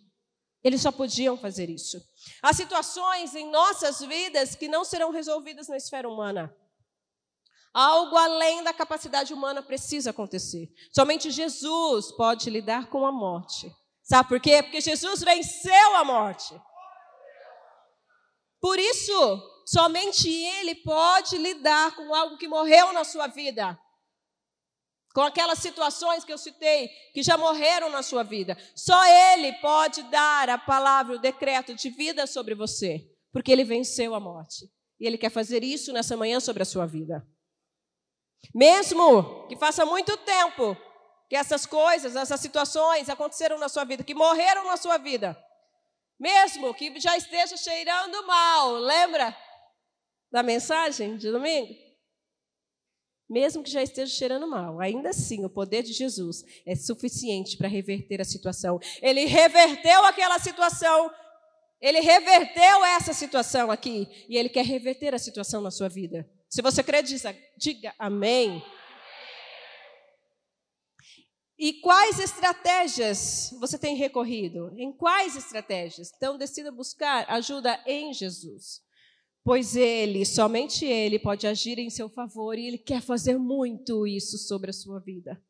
Eles 0.63 0.81
só 0.81 0.91
podiam 0.91 1.37
fazer 1.37 1.69
isso. 1.69 2.03
Há 2.43 2.53
situações 2.53 3.35
em 3.35 3.51
nossas 3.51 4.01
vidas 4.01 4.55
que 4.55 4.67
não 4.67 4.85
serão 4.85 5.11
resolvidas 5.11 5.69
na 5.69 5.77
esfera 5.77 6.09
humana. 6.09 6.55
Algo 7.73 8.17
além 8.17 8.63
da 8.63 8.73
capacidade 8.73 9.35
humana 9.35 9.63
precisa 9.63 10.11
acontecer. 10.11 10.69
Somente 10.93 11.31
Jesus 11.31 12.13
pode 12.13 12.49
lidar 12.49 12.89
com 12.89 13.05
a 13.05 13.13
morte. 13.13 13.71
Sabe 14.03 14.29
por 14.29 14.41
quê? 14.41 14.63
Porque 14.63 14.81
Jesus 14.81 15.23
venceu 15.23 15.97
a 15.97 16.05
morte. 16.05 16.55
Por 18.61 18.79
isso, 18.79 19.43
somente 19.67 20.29
Ele 20.29 20.75
pode 20.75 21.37
lidar 21.39 21.95
com 21.97 22.15
algo 22.15 22.37
que 22.37 22.49
morreu 22.49 22.93
na 22.93 23.05
sua 23.05 23.27
vida. 23.27 23.79
Com 25.15 25.23
aquelas 25.23 25.61
situações 25.61 26.25
que 26.25 26.33
eu 26.33 26.39
citei, 26.39 26.89
que 27.13 27.23
já 27.23 27.39
morreram 27.39 27.89
na 27.89 28.03
sua 28.03 28.23
vida. 28.25 28.57
Só 28.75 29.05
Ele 29.05 29.53
pode 29.55 30.03
dar 30.05 30.51
a 30.51 30.59
palavra, 30.59 31.15
o 31.15 31.21
decreto 31.21 31.75
de 31.75 31.89
vida 31.91 32.27
sobre 32.27 32.55
você. 32.55 33.09
porque 33.35 33.51
ele 33.51 33.65
venceu 33.65 34.15
a 34.15 34.21
morte. 34.21 34.71
E 35.01 35.07
ele 35.09 35.19
quer 35.19 35.29
fazer 35.31 35.65
isso 35.65 35.93
nessa 35.93 36.17
manhã 36.17 36.39
sobre 36.39 36.63
a 36.63 36.67
sua 36.67 36.87
vida. 36.87 37.27
Mesmo 38.55 39.49
que 39.49 39.57
faça 39.57 39.85
muito 39.85 40.17
tempo 40.19 40.77
que 41.29 41.35
essas 41.35 41.67
coisas, 41.67 42.15
essas 42.15 42.39
situações 42.39 43.09
aconteceram 43.09 43.59
na 43.59 43.69
sua 43.69 43.85
vida, 43.85 44.05
que 44.05 44.15
morreram 44.15 44.67
na 44.67 44.77
sua 44.77 44.99
vida, 44.99 45.37
mesmo 46.21 46.73
que 46.75 47.01
já 47.01 47.17
esteja 47.17 47.57
cheirando 47.57 48.25
mal, 48.25 48.75
lembra 48.75 49.37
da 50.35 50.43
mensagem 50.43 51.17
de 51.17 51.31
domingo? 51.31 51.73
Mesmo 53.31 53.63
que 53.63 53.71
já 53.71 53.85
esteja 53.85 54.13
cheirando 54.13 54.49
mal, 54.49 54.81
ainda 54.81 55.11
assim 55.11 55.45
o 55.45 55.49
poder 55.49 55.85
de 55.85 55.93
Jesus 55.93 56.43
é 56.67 56.75
suficiente 56.75 57.57
para 57.57 57.69
reverter 57.69 58.21
a 58.21 58.25
situação. 58.25 58.81
Ele 59.01 59.27
reverteu 59.27 60.05
aquela 60.05 60.41
situação, 60.41 61.09
ele 61.81 62.01
reverteu 62.01 62.85
essa 62.85 63.13
situação 63.13 63.71
aqui, 63.71 64.09
e 64.29 64.37
ele 64.37 64.49
quer 64.49 64.65
reverter 64.65 65.15
a 65.15 65.21
situação 65.21 65.63
na 65.63 65.71
sua 65.71 65.89
vida. 65.89 66.29
Se 66.51 66.61
você 66.61 66.83
crê, 66.83 67.01
diga, 67.01 67.37
diga 67.57 67.95
amém. 67.97 68.61
E 71.57 71.75
quais 71.75 72.19
estratégias 72.19 73.55
você 73.61 73.79
tem 73.79 73.95
recorrido? 73.95 74.75
Em 74.77 74.93
quais 74.93 75.37
estratégias? 75.37 76.11
Então, 76.17 76.37
decida 76.37 76.73
buscar 76.73 77.25
ajuda 77.31 77.81
em 77.87 78.13
Jesus. 78.13 78.84
Pois 79.45 79.77
Ele, 79.77 80.25
somente 80.25 80.87
Ele, 80.87 81.19
pode 81.19 81.47
agir 81.47 81.79
em 81.79 81.91
seu 81.91 82.09
favor 82.09 82.59
e 82.59 82.67
Ele 82.67 82.79
quer 82.79 83.03
fazer 83.03 83.39
muito 83.39 84.07
isso 84.07 84.39
sobre 84.39 84.71
a 84.71 84.73
sua 84.73 84.99
vida. 84.99 85.41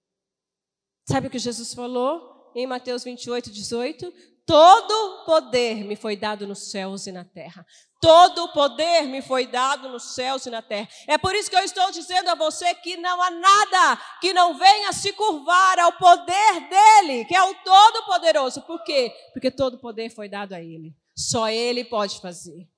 Sabe 1.09 1.29
o 1.29 1.31
que 1.31 1.39
Jesus 1.39 1.73
falou 1.73 2.51
em 2.57 2.67
Mateus 2.67 3.05
28, 3.05 3.53
18? 3.53 4.13
Todo 4.47 5.25
poder 5.25 5.85
me 5.85 5.97
foi 5.97 6.17
dado 6.17 6.47
nos 6.47 6.71
céus 6.71 7.07
e 7.07 7.13
na 7.13 7.25
terra. 7.25 7.65
Todo 8.01 8.53
poder 8.53 9.03
me 9.05 9.23
foi 9.23 9.47
dado 9.47 9.89
nos 9.89 10.15
céus 10.15 10.45
e 10.45 10.51
na 10.51 10.61
terra. 10.61 10.89
É 11.07 11.17
por 11.17 11.35
isso 11.35 11.49
que 11.49 11.57
eu 11.57 11.63
estou 11.63 11.91
dizendo 11.91 12.29
a 12.29 12.35
você 12.35 12.75
que 12.75 12.97
não 12.97 13.23
há 13.23 13.31
nada 13.31 14.03
que 14.21 14.35
não 14.35 14.59
venha 14.59 14.93
se 14.93 15.13
curvar 15.13 15.79
ao 15.79 15.93
poder 15.93 16.69
dele, 16.69 17.25
que 17.25 17.35
é 17.35 17.43
o 17.43 17.55
Todo-Poderoso. 17.55 18.61
Por 18.63 18.83
quê? 18.85 19.11
Porque 19.33 19.51
todo 19.51 19.79
poder 19.79 20.11
foi 20.11 20.29
dado 20.29 20.53
a 20.53 20.61
ele. 20.61 20.95
Só 21.17 21.49
ele 21.49 21.85
pode 21.85 22.21
fazer. 22.21 22.69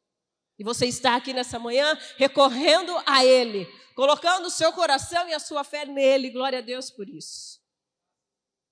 E 0.59 0.65
você 0.65 0.87
está 0.87 1.17
aqui 1.17 1.33
nessa 1.33 1.59
manhã 1.59 1.99
recorrendo 2.17 2.93
a 3.07 3.25
Ele, 3.25 3.67
colocando 3.95 4.47
o 4.47 4.51
seu 4.51 4.73
coração 4.73 5.29
e 5.29 5.35
a 5.35 5.39
sua 5.39 5.65
fé 5.65 5.85
nele. 5.85 6.31
Glória 6.31 6.59
a 6.59 6.63
Deus 6.63 6.91
por 6.91 7.09
isso. 7.09 7.61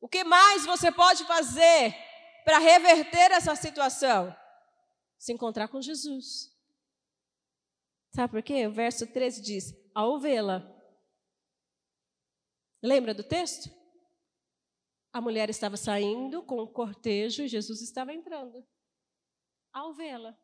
O 0.00 0.08
que 0.08 0.24
mais 0.24 0.66
você 0.66 0.90
pode 0.92 1.24
fazer 1.24 1.94
para 2.44 2.58
reverter 2.58 3.32
essa 3.32 3.54
situação? 3.56 4.34
Se 5.18 5.32
encontrar 5.32 5.68
com 5.68 5.80
Jesus. 5.80 6.52
Sabe 8.14 8.30
por 8.32 8.42
quê? 8.42 8.66
O 8.66 8.72
verso 8.72 9.06
13 9.06 9.42
diz: 9.42 9.74
ao 9.94 10.18
vê-la. 10.20 10.62
Lembra 12.82 13.14
do 13.14 13.22
texto? 13.22 13.70
A 15.12 15.20
mulher 15.20 15.48
estava 15.48 15.76
saindo 15.76 16.42
com 16.42 16.58
o 16.58 16.70
cortejo 16.70 17.44
e 17.44 17.48
Jesus 17.48 17.80
estava 17.80 18.12
entrando. 18.12 18.66
Ao 19.72 19.94
vê-la. 19.94 20.36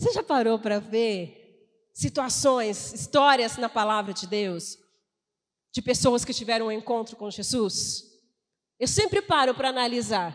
Você 0.00 0.12
já 0.14 0.22
parou 0.22 0.58
para 0.58 0.78
ver 0.78 1.68
situações, 1.92 2.94
histórias 2.94 3.58
na 3.58 3.68
palavra 3.68 4.14
de 4.14 4.26
Deus, 4.26 4.78
de 5.70 5.82
pessoas 5.82 6.24
que 6.24 6.32
tiveram 6.32 6.68
um 6.68 6.72
encontro 6.72 7.14
com 7.16 7.30
Jesus? 7.30 8.04
Eu 8.78 8.88
sempre 8.88 9.20
paro 9.20 9.54
para 9.54 9.68
analisar 9.68 10.34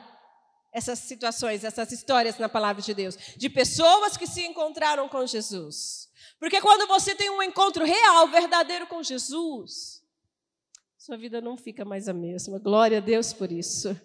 essas 0.71 0.99
situações, 0.99 1.63
essas 1.63 1.91
histórias 1.91 2.37
na 2.37 2.47
palavra 2.47 2.79
de 2.79 2.93
Deus, 2.93 3.17
de 3.35 3.49
pessoas 3.49 4.15
que 4.15 4.27
se 4.27 4.45
encontraram 4.45 5.09
com 5.09 5.25
Jesus. 5.25 6.11
Porque 6.39 6.61
quando 6.61 6.87
você 6.87 7.15
tem 7.15 7.31
um 7.31 7.41
encontro 7.41 7.83
real, 7.83 8.27
verdadeiro 8.27 8.85
com 8.85 9.01
Jesus, 9.01 10.03
sua 10.95 11.17
vida 11.17 11.41
não 11.41 11.57
fica 11.57 11.83
mais 11.83 12.07
a 12.07 12.13
mesma. 12.13 12.59
Glória 12.59 12.99
a 12.99 13.01
Deus 13.01 13.33
por 13.33 13.51
isso. 13.51 13.99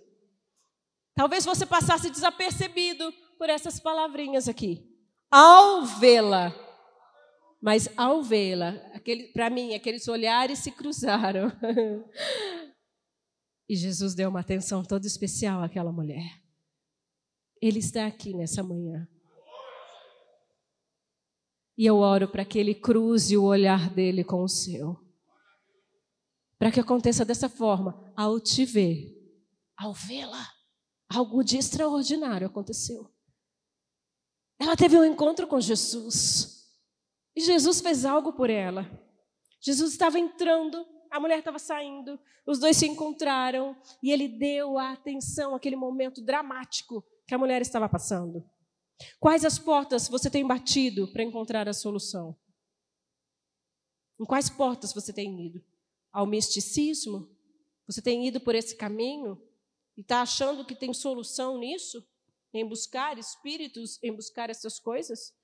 Talvez 1.14 1.44
você 1.44 1.66
passasse 1.66 2.08
desapercebido 2.08 3.12
por 3.36 3.50
essas 3.50 3.78
palavrinhas 3.78 4.48
aqui 4.48 4.89
ao 5.30 5.84
vê-la. 5.84 6.54
Mas 7.60 7.88
ao 7.96 8.22
vê-la, 8.22 8.72
para 9.32 9.50
mim, 9.50 9.74
aqueles 9.74 10.08
olhares 10.08 10.60
se 10.60 10.72
cruzaram. 10.72 11.52
e 13.68 13.76
Jesus 13.76 14.14
deu 14.14 14.30
uma 14.30 14.40
atenção 14.40 14.82
toda 14.82 15.06
especial 15.06 15.62
àquela 15.62 15.92
mulher. 15.92 16.40
Ele 17.60 17.78
está 17.78 18.06
aqui 18.06 18.34
nessa 18.34 18.62
manhã. 18.62 19.06
E 21.76 21.86
eu 21.86 21.96
oro 21.96 22.28
para 22.28 22.44
que 22.44 22.58
ele 22.58 22.74
cruze 22.74 23.36
o 23.36 23.44
olhar 23.44 23.90
dele 23.90 24.24
com 24.24 24.42
o 24.42 24.48
seu. 24.48 24.98
Para 26.58 26.70
que 26.70 26.80
aconteça 26.80 27.24
dessa 27.24 27.48
forma, 27.48 28.12
ao 28.16 28.38
te 28.38 28.66
ver, 28.66 29.16
ao 29.76 29.94
vê-la, 29.94 30.46
algo 31.08 31.42
de 31.42 31.56
extraordinário 31.56 32.46
aconteceu. 32.46 33.10
Ela 34.60 34.76
teve 34.76 34.98
um 34.98 35.04
encontro 35.04 35.46
com 35.46 35.58
Jesus. 35.58 36.68
E 37.34 37.40
Jesus 37.40 37.80
fez 37.80 38.04
algo 38.04 38.34
por 38.34 38.50
ela. 38.50 38.84
Jesus 39.58 39.92
estava 39.92 40.18
entrando, 40.18 40.86
a 41.10 41.18
mulher 41.18 41.38
estava 41.38 41.58
saindo, 41.58 42.20
os 42.46 42.58
dois 42.58 42.76
se 42.76 42.86
encontraram 42.86 43.74
e 44.02 44.10
ele 44.10 44.28
deu 44.28 44.78
a 44.78 44.92
atenção 44.92 45.54
àquele 45.54 45.76
momento 45.76 46.22
dramático 46.22 47.02
que 47.26 47.34
a 47.34 47.38
mulher 47.38 47.62
estava 47.62 47.88
passando. 47.88 48.44
Quais 49.18 49.46
as 49.46 49.58
portas 49.58 50.08
você 50.08 50.28
tem 50.28 50.46
batido 50.46 51.10
para 51.10 51.22
encontrar 51.22 51.66
a 51.66 51.72
solução? 51.72 52.36
Em 54.20 54.26
quais 54.26 54.50
portas 54.50 54.92
você 54.92 55.10
tem 55.10 55.46
ido? 55.46 55.64
Ao 56.12 56.26
misticismo? 56.26 57.34
Você 57.86 58.02
tem 58.02 58.26
ido 58.26 58.40
por 58.40 58.54
esse 58.54 58.76
caminho 58.76 59.40
e 59.96 60.02
está 60.02 60.20
achando 60.20 60.66
que 60.66 60.74
tem 60.74 60.92
solução 60.92 61.58
nisso? 61.58 62.06
Em 62.52 62.66
buscar 62.66 63.18
espíritos, 63.18 63.98
em 64.02 64.14
buscar 64.14 64.50
essas 64.50 64.78
coisas? 64.78 65.34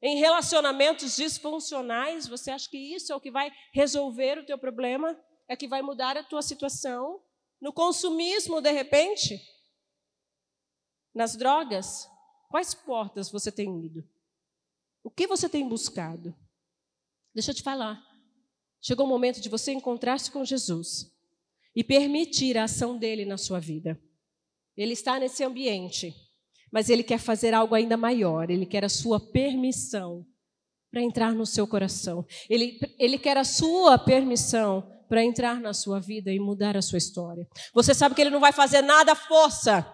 Em 0.00 0.18
relacionamentos 0.18 1.14
disfuncionais, 1.14 2.26
você 2.26 2.50
acha 2.50 2.68
que 2.68 2.76
isso 2.76 3.12
é 3.12 3.16
o 3.16 3.20
que 3.20 3.30
vai 3.30 3.52
resolver 3.72 4.38
o 4.38 4.44
teu 4.44 4.58
problema? 4.58 5.16
É 5.48 5.54
que 5.54 5.68
vai 5.68 5.80
mudar 5.80 6.16
a 6.16 6.24
tua 6.24 6.42
situação? 6.42 7.22
No 7.60 7.72
consumismo, 7.72 8.60
de 8.60 8.72
repente? 8.72 9.40
Nas 11.14 11.36
drogas? 11.36 12.08
Quais 12.48 12.74
portas 12.74 13.30
você 13.30 13.52
tem 13.52 13.84
ido? 13.84 14.04
O 15.04 15.10
que 15.10 15.26
você 15.26 15.48
tem 15.48 15.68
buscado? 15.68 16.34
Deixa 17.32 17.52
eu 17.52 17.54
te 17.54 17.62
falar. 17.62 18.02
Chegou 18.80 19.06
o 19.06 19.08
momento 19.08 19.40
de 19.40 19.48
você 19.48 19.70
encontrar-se 19.70 20.30
com 20.32 20.44
Jesus 20.44 21.12
e 21.74 21.84
permitir 21.84 22.58
a 22.58 22.64
ação 22.64 22.98
dele 22.98 23.24
na 23.24 23.38
sua 23.38 23.60
vida. 23.60 24.00
Ele 24.76 24.92
está 24.92 25.18
nesse 25.20 25.44
ambiente 25.44 26.12
mas 26.72 26.88
ele 26.88 27.02
quer 27.02 27.18
fazer 27.18 27.52
algo 27.52 27.74
ainda 27.74 27.96
maior, 27.96 28.50
ele 28.50 28.64
quer 28.64 28.84
a 28.84 28.88
sua 28.88 29.20
permissão 29.20 30.26
para 30.90 31.02
entrar 31.02 31.34
no 31.34 31.44
seu 31.44 31.66
coração. 31.66 32.24
Ele, 32.48 32.78
ele 32.98 33.18
quer 33.18 33.36
a 33.36 33.44
sua 33.44 33.98
permissão 33.98 34.90
para 35.08 35.22
entrar 35.22 35.60
na 35.60 35.74
sua 35.74 36.00
vida 36.00 36.32
e 36.32 36.40
mudar 36.40 36.76
a 36.76 36.82
sua 36.82 36.96
história. 36.96 37.46
Você 37.74 37.94
sabe 37.94 38.14
que 38.14 38.20
ele 38.22 38.30
não 38.30 38.40
vai 38.40 38.52
fazer 38.52 38.80
nada 38.80 39.12
à 39.12 39.14
força. 39.14 39.86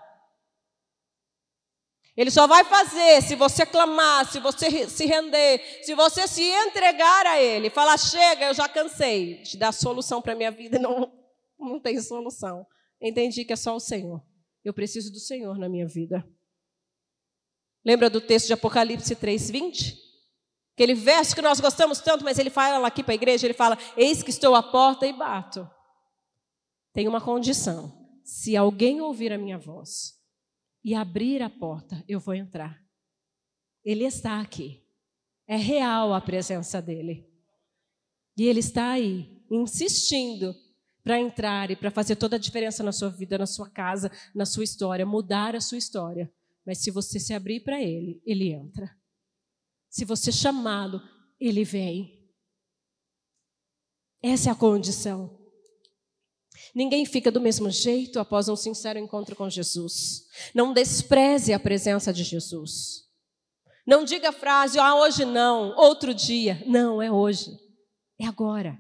Ele 2.17 2.33
só 2.33 2.49
vai 2.49 2.65
fazer 2.65 3.23
se 3.23 3.37
você 3.37 3.65
clamar, 3.65 4.29
se 4.31 4.41
você 4.41 4.89
se 4.89 5.07
render, 5.07 5.61
se 5.83 5.95
você 5.95 6.27
se 6.27 6.43
entregar 6.43 7.27
a 7.27 7.41
Ele. 7.41 7.71
Falar, 7.71 7.97
chega, 7.97 8.47
eu 8.47 8.55
já 8.55 8.69
cansei 8.69 9.41
de 9.43 9.57
dar 9.57 9.71
solução 9.71 10.21
para 10.21 10.33
a 10.33 10.37
minha 10.37 10.51
vida. 10.51 10.79
Não, 10.83 11.13
não 11.57 11.81
tem 11.81 12.01
solução. 12.01 12.67
Entendi 13.01 13.45
que 13.45 13.53
é 13.53 13.57
só 13.57 13.75
o 13.75 13.81
Senhor. 13.81 14.21
Eu 14.65 14.75
preciso 14.75 15.13
do 15.13 15.21
Senhor 15.21 15.57
na 15.59 15.69
minha 15.69 15.87
vida. 15.87 16.29
Lembra 17.85 18.11
do 18.11 18.21
texto 18.21 18.47
de 18.47 18.53
Apocalipse 18.53 19.15
3:20? 19.15 19.97
Aquele 20.75 20.95
verso 20.95 21.35
que 21.35 21.43
nós 21.43 21.61
gostamos 21.61 22.01
tanto, 22.01 22.25
mas 22.25 22.39
ele 22.39 22.51
fala 22.51 22.87
aqui 22.87 23.03
para 23.03 23.13
a 23.13 23.17
igreja, 23.17 23.47
ele 23.47 23.55
fala: 23.55 23.77
"Eis 23.97 24.23
que 24.23 24.31
estou 24.31 24.55
à 24.55 24.63
porta 24.63 25.07
e 25.07 25.13
bato". 25.13 25.69
Tem 26.93 27.09
uma 27.09 27.21
condição. 27.21 27.97
Se 28.25 28.57
alguém 28.57 29.01
ouvir 29.01 29.33
a 29.33 29.39
minha 29.39 29.59
voz 29.59 30.19
e 30.85 30.95
abrir 30.95 31.43
a 31.43 31.51
porta, 31.51 32.05
eu 32.09 32.21
vou 32.21 32.35
entrar. 32.35 32.81
Ele 33.85 34.05
está 34.05 34.41
aqui. 34.41 34.85
É 35.47 35.57
real 35.57 36.13
a 36.13 36.21
presença 36.21 36.83
dele. 36.83 37.27
E 38.37 38.45
ele 38.45 38.61
está 38.61 38.91
aí, 38.91 39.43
insistindo 39.51 40.55
para 41.03 41.19
entrar 41.19 41.71
e 41.71 41.77
para 41.77 41.91
fazer 41.91 42.17
toda 42.17 42.37
a 42.37 42.39
diferença 42.39 42.83
na 42.83 42.93
sua 42.93 43.09
vida, 43.09 43.39
na 43.39 43.47
sua 43.47 43.69
casa, 43.71 44.13
na 44.35 44.45
sua 44.45 44.63
história, 44.63 45.07
mudar 45.07 45.57
a 45.57 45.61
sua 45.61 45.79
história. 45.79 46.31
Mas 46.69 46.81
se 46.81 46.91
você 46.91 47.19
se 47.19 47.33
abrir 47.33 47.61
para 47.61 47.81
Ele, 47.81 48.21
Ele 48.27 48.53
entra. 48.53 48.95
Se 49.89 50.05
você 50.05 50.31
chamá-lo, 50.31 51.01
Ele 51.41 51.65
vem. 51.65 52.31
Essa 54.23 54.51
é 54.51 54.53
a 54.53 54.55
condição. 54.55 55.35
Ninguém 56.75 57.07
fica 57.07 57.31
do 57.33 57.41
mesmo 57.41 57.71
jeito 57.71 58.21
após 58.21 58.51
um 58.51 58.57
sincero 58.57 58.99
encontro 58.99 59.35
com 59.35 59.49
Jesus. 59.49 60.27
Não 60.55 60.75
despreze 60.75 61.55
a 61.55 61.59
presença 61.59 62.13
de 62.13 62.23
Jesus. 62.23 63.09
Não 63.87 64.05
diga 64.05 64.29
a 64.29 64.33
frase, 64.33 64.79
ah, 64.79 64.95
hoje 64.95 65.25
não, 65.25 65.75
outro 65.75 66.13
dia. 66.13 66.63
Não, 66.67 67.01
é 67.01 67.11
hoje. 67.11 67.51
É 68.21 68.27
agora. 68.27 68.79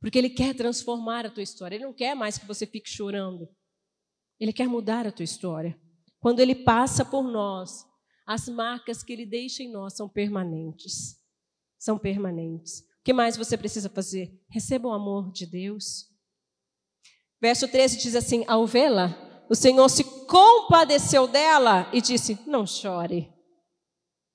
Porque 0.00 0.18
Ele 0.18 0.30
quer 0.30 0.52
transformar 0.52 1.26
a 1.26 1.30
tua 1.30 1.44
história. 1.44 1.76
Ele 1.76 1.84
não 1.84 1.94
quer 1.94 2.16
mais 2.16 2.36
que 2.36 2.44
você 2.44 2.66
fique 2.66 2.90
chorando. 2.90 3.48
Ele 4.40 4.52
quer 4.52 4.66
mudar 4.66 5.06
a 5.06 5.12
tua 5.12 5.22
história. 5.22 5.80
Quando 6.24 6.40
Ele 6.40 6.54
passa 6.54 7.04
por 7.04 7.24
nós, 7.24 7.84
as 8.26 8.48
marcas 8.48 9.02
que 9.02 9.12
Ele 9.12 9.26
deixa 9.26 9.62
em 9.62 9.70
nós 9.70 9.94
são 9.94 10.08
permanentes. 10.08 11.18
São 11.78 11.98
permanentes. 11.98 12.78
O 12.78 13.04
que 13.04 13.12
mais 13.12 13.36
você 13.36 13.58
precisa 13.58 13.90
fazer? 13.90 14.32
Receba 14.48 14.88
o 14.88 14.92
amor 14.94 15.30
de 15.30 15.44
Deus. 15.44 16.06
Verso 17.38 17.68
13 17.68 17.98
diz 17.98 18.14
assim: 18.14 18.42
Ao 18.48 18.66
vê-la, 18.66 19.14
o 19.50 19.54
Senhor 19.54 19.86
se 19.90 20.02
compadeceu 20.26 21.28
dela 21.28 21.90
e 21.92 22.00
disse: 22.00 22.38
Não 22.46 22.66
chore, 22.66 23.30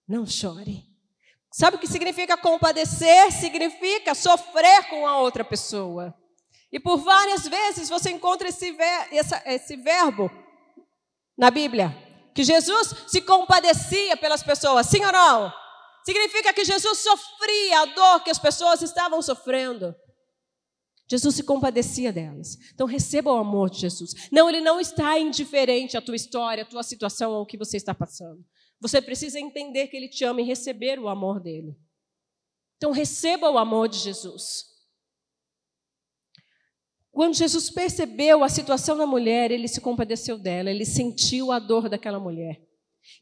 não 0.08 0.28
chore. 0.28 0.86
Sabe 1.52 1.78
o 1.78 1.80
que 1.80 1.88
significa 1.88 2.38
compadecer? 2.38 3.32
Significa 3.32 4.13
sofrer 4.13 4.88
com 4.91 5.08
a 5.08 5.17
outra 5.17 5.43
pessoa. 5.43 6.13
E 6.71 6.80
por 6.80 6.97
várias 6.97 7.47
vezes 7.47 7.89
você 7.89 8.12
encontra 8.12 8.47
esse, 8.47 8.71
ver, 8.73 9.08
esse 9.47 9.75
verbo 9.75 10.30
na 11.39 11.49
Bíblia, 11.49 11.95
que 12.36 12.43
Jesus 12.43 12.93
se 13.08 13.21
compadecia 13.21 14.17
pelas 14.17 14.43
pessoas, 14.43 14.88
sim 14.88 15.04
ou 15.06 15.12
não? 15.12 15.54
Significa 16.04 16.54
que 16.54 16.65
Jesus 16.65 16.99
sofria 16.99 17.80
a 17.80 17.86
dor 17.86 18.23
que 18.23 18.30
as 18.30 18.38
pessoas 18.38 18.82
estavam 18.82 19.21
sofrendo. 19.21 19.95
Jesus 21.10 21.36
se 21.36 21.43
compadecia 21.43 22.12
delas. 22.12 22.58
Então 22.73 22.86
receba 22.86 23.32
o 23.32 23.38
amor 23.38 23.69
de 23.69 23.80
Jesus. 23.80 24.12
Não, 24.32 24.49
ele 24.49 24.62
não 24.62 24.80
está 24.80 25.17
indiferente 25.17 25.97
à 25.97 26.02
tua 26.02 26.15
história, 26.15 26.63
à 26.63 26.65
tua 26.65 26.84
situação, 26.84 27.34
ao 27.34 27.45
que 27.45 27.58
você 27.58 27.78
está 27.78 27.95
passando. 27.95 28.45
Você 28.82 29.02
precisa 29.02 29.39
entender 29.39 29.88
que 29.88 29.97
ele 29.97 30.10
te 30.10 30.23
ama 30.23 30.41
e 30.41 30.45
receber 30.45 30.99
o 30.99 31.08
amor 31.08 31.39
dele. 31.39 31.75
Então 32.78 32.91
receba 32.91 33.49
o 33.49 33.58
amor 33.58 33.88
de 33.88 33.97
Jesus. 33.97 34.69
Quando 37.20 37.36
Jesus 37.36 37.70
percebeu 37.70 38.46
a 38.46 38.48
situação 38.48 38.96
da 38.96 39.06
mulher, 39.06 39.52
ele 39.52 39.68
se 39.68 39.82
compadeceu 39.82 40.38
dela, 40.38 40.70
ele 40.70 40.86
sentiu 40.86 41.52
a 41.52 41.60
dor 41.60 41.90
daquela 41.90 42.18
mulher. 42.18 42.62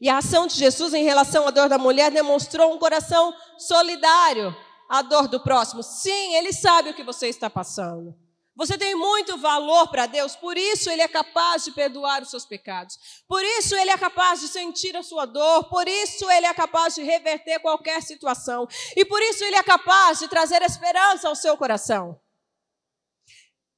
E 0.00 0.08
a 0.08 0.18
ação 0.18 0.46
de 0.46 0.54
Jesus 0.54 0.94
em 0.94 1.02
relação 1.02 1.48
à 1.48 1.50
dor 1.50 1.68
da 1.68 1.78
mulher 1.78 2.12
demonstrou 2.12 2.72
um 2.72 2.78
coração 2.78 3.34
solidário 3.58 4.56
a 4.88 5.02
dor 5.02 5.26
do 5.26 5.40
próximo. 5.40 5.82
Sim, 5.82 6.36
Ele 6.36 6.52
sabe 6.52 6.90
o 6.90 6.94
que 6.94 7.02
você 7.02 7.26
está 7.26 7.50
passando. 7.50 8.14
Você 8.54 8.78
tem 8.78 8.94
muito 8.94 9.36
valor 9.36 9.88
para 9.88 10.06
Deus, 10.06 10.36
por 10.36 10.56
isso 10.56 10.88
Ele 10.88 11.02
é 11.02 11.08
capaz 11.08 11.64
de 11.64 11.72
perdoar 11.72 12.22
os 12.22 12.30
seus 12.30 12.46
pecados. 12.46 12.96
Por 13.26 13.42
isso 13.42 13.74
Ele 13.74 13.90
é 13.90 13.98
capaz 13.98 14.40
de 14.40 14.46
sentir 14.46 14.96
a 14.96 15.02
sua 15.02 15.26
dor. 15.26 15.64
Por 15.64 15.88
isso 15.88 16.30
Ele 16.30 16.46
é 16.46 16.54
capaz 16.54 16.94
de 16.94 17.02
reverter 17.02 17.58
qualquer 17.58 18.00
situação. 18.00 18.68
E 18.96 19.04
por 19.04 19.20
isso 19.22 19.42
Ele 19.42 19.56
é 19.56 19.62
capaz 19.64 20.20
de 20.20 20.28
trazer 20.28 20.62
esperança 20.62 21.28
ao 21.28 21.34
seu 21.34 21.56
coração. 21.56 22.16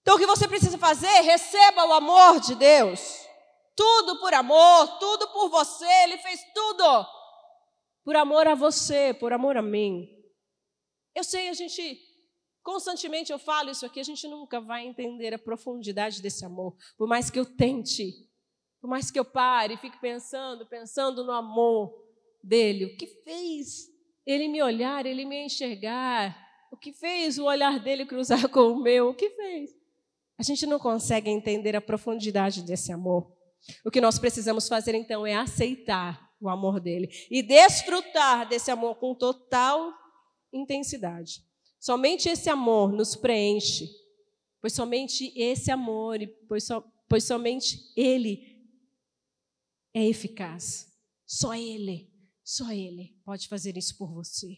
Então 0.03 0.17
o 0.17 0.19
que 0.19 0.27
você 0.27 0.49
precisa 0.49 0.79
fazer? 0.79 1.21
Receba 1.21 1.85
o 1.87 1.93
amor 1.93 2.41
de 2.41 2.55
Deus. 2.55 3.27
Tudo 3.77 4.19
por 4.21 4.35
amor, 4.35 4.99
tudo 4.99 5.29
por 5.29 5.49
você. 5.49 5.87
Ele 6.05 6.19
fez 6.19 6.41
tudo 6.55 7.07
por 8.05 8.17
amor 8.17 8.47
a 8.47 8.55
você, 8.55 9.15
por 9.15 9.33
amor 9.33 9.57
a 9.57 9.63
mim. 9.63 10.09
Eu 11.15 11.25
sei, 11.25 11.49
a 11.49 11.53
gente, 11.53 11.99
constantemente 12.63 13.33
eu 13.33 13.39
falo 13.39 13.71
isso 13.71 13.85
aqui, 13.85 14.01
a 14.01 14.05
gente 14.05 14.27
nunca 14.29 14.61
vai 14.61 14.87
entender 14.87 15.35
a 15.35 15.39
profundidade 15.39 16.23
desse 16.23 16.45
amor, 16.45 16.77
por 16.97 17.09
mais 17.09 17.31
que 17.31 17.39
eu 17.39 17.45
tente, 17.45 18.13
por 18.81 18.89
mais 18.89 19.11
que 19.11 19.19
eu 19.19 19.25
pare 19.25 19.75
e 19.75 19.79
fique 19.79 20.01
pensando, 20.01 20.67
pensando 20.67 21.25
no 21.25 21.33
amor 21.33 21.93
dele. 22.43 22.87
O 22.87 22.97
que 22.97 23.07
fez 23.07 23.89
ele 24.27 24.49
me 24.49 24.63
olhar, 24.63 25.05
ele 25.05 25.25
me 25.25 25.45
enxergar? 25.45 26.37
O 26.71 26.77
que 26.77 26.93
fez 26.93 27.39
o 27.39 27.45
olhar 27.45 27.81
dele 27.81 28.07
cruzar 28.07 28.49
com 28.51 28.73
o 28.73 28.81
meu? 28.81 29.11
O 29.11 29.15
que 29.15 29.31
fez? 29.31 29.80
A 30.40 30.42
gente 30.42 30.64
não 30.64 30.79
consegue 30.79 31.29
entender 31.29 31.76
a 31.76 31.83
profundidade 31.83 32.62
desse 32.62 32.90
amor. 32.90 33.31
O 33.85 33.90
que 33.90 34.00
nós 34.00 34.18
precisamos 34.18 34.68
fazer 34.68 34.94
então 34.94 35.26
é 35.26 35.35
aceitar 35.35 36.35
o 36.40 36.48
amor 36.48 36.81
dele 36.81 37.11
e 37.31 37.42
desfrutar 37.42 38.48
desse 38.48 38.70
amor 38.70 38.94
com 38.94 39.14
total 39.14 39.92
intensidade. 40.50 41.44
Somente 41.79 42.26
esse 42.26 42.48
amor 42.48 42.90
nos 42.90 43.14
preenche, 43.14 43.90
pois 44.62 44.72
somente 44.72 45.31
esse 45.37 45.70
amor, 45.70 46.18
pois, 46.48 46.64
so, 46.64 46.83
pois 47.07 47.22
somente 47.22 47.92
Ele 47.94 48.66
é 49.92 50.07
eficaz. 50.07 50.90
Só 51.26 51.55
Ele, 51.55 52.11
só 52.42 52.72
Ele 52.72 53.14
pode 53.26 53.46
fazer 53.46 53.76
isso 53.76 53.94
por 53.98 54.11
você. 54.11 54.57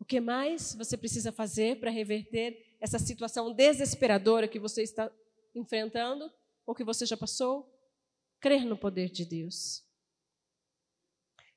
O 0.00 0.06
que 0.06 0.22
mais 0.22 0.74
você 0.74 0.96
precisa 0.96 1.30
fazer 1.30 1.78
para 1.78 1.90
reverter 1.90 2.71
essa 2.82 2.98
situação 2.98 3.54
desesperadora 3.54 4.48
que 4.48 4.58
você 4.58 4.82
está 4.82 5.08
enfrentando 5.54 6.28
ou 6.66 6.74
que 6.74 6.82
você 6.82 7.06
já 7.06 7.16
passou? 7.16 7.72
Crer 8.40 8.64
no 8.64 8.76
poder 8.76 9.08
de 9.08 9.24
Deus. 9.24 9.84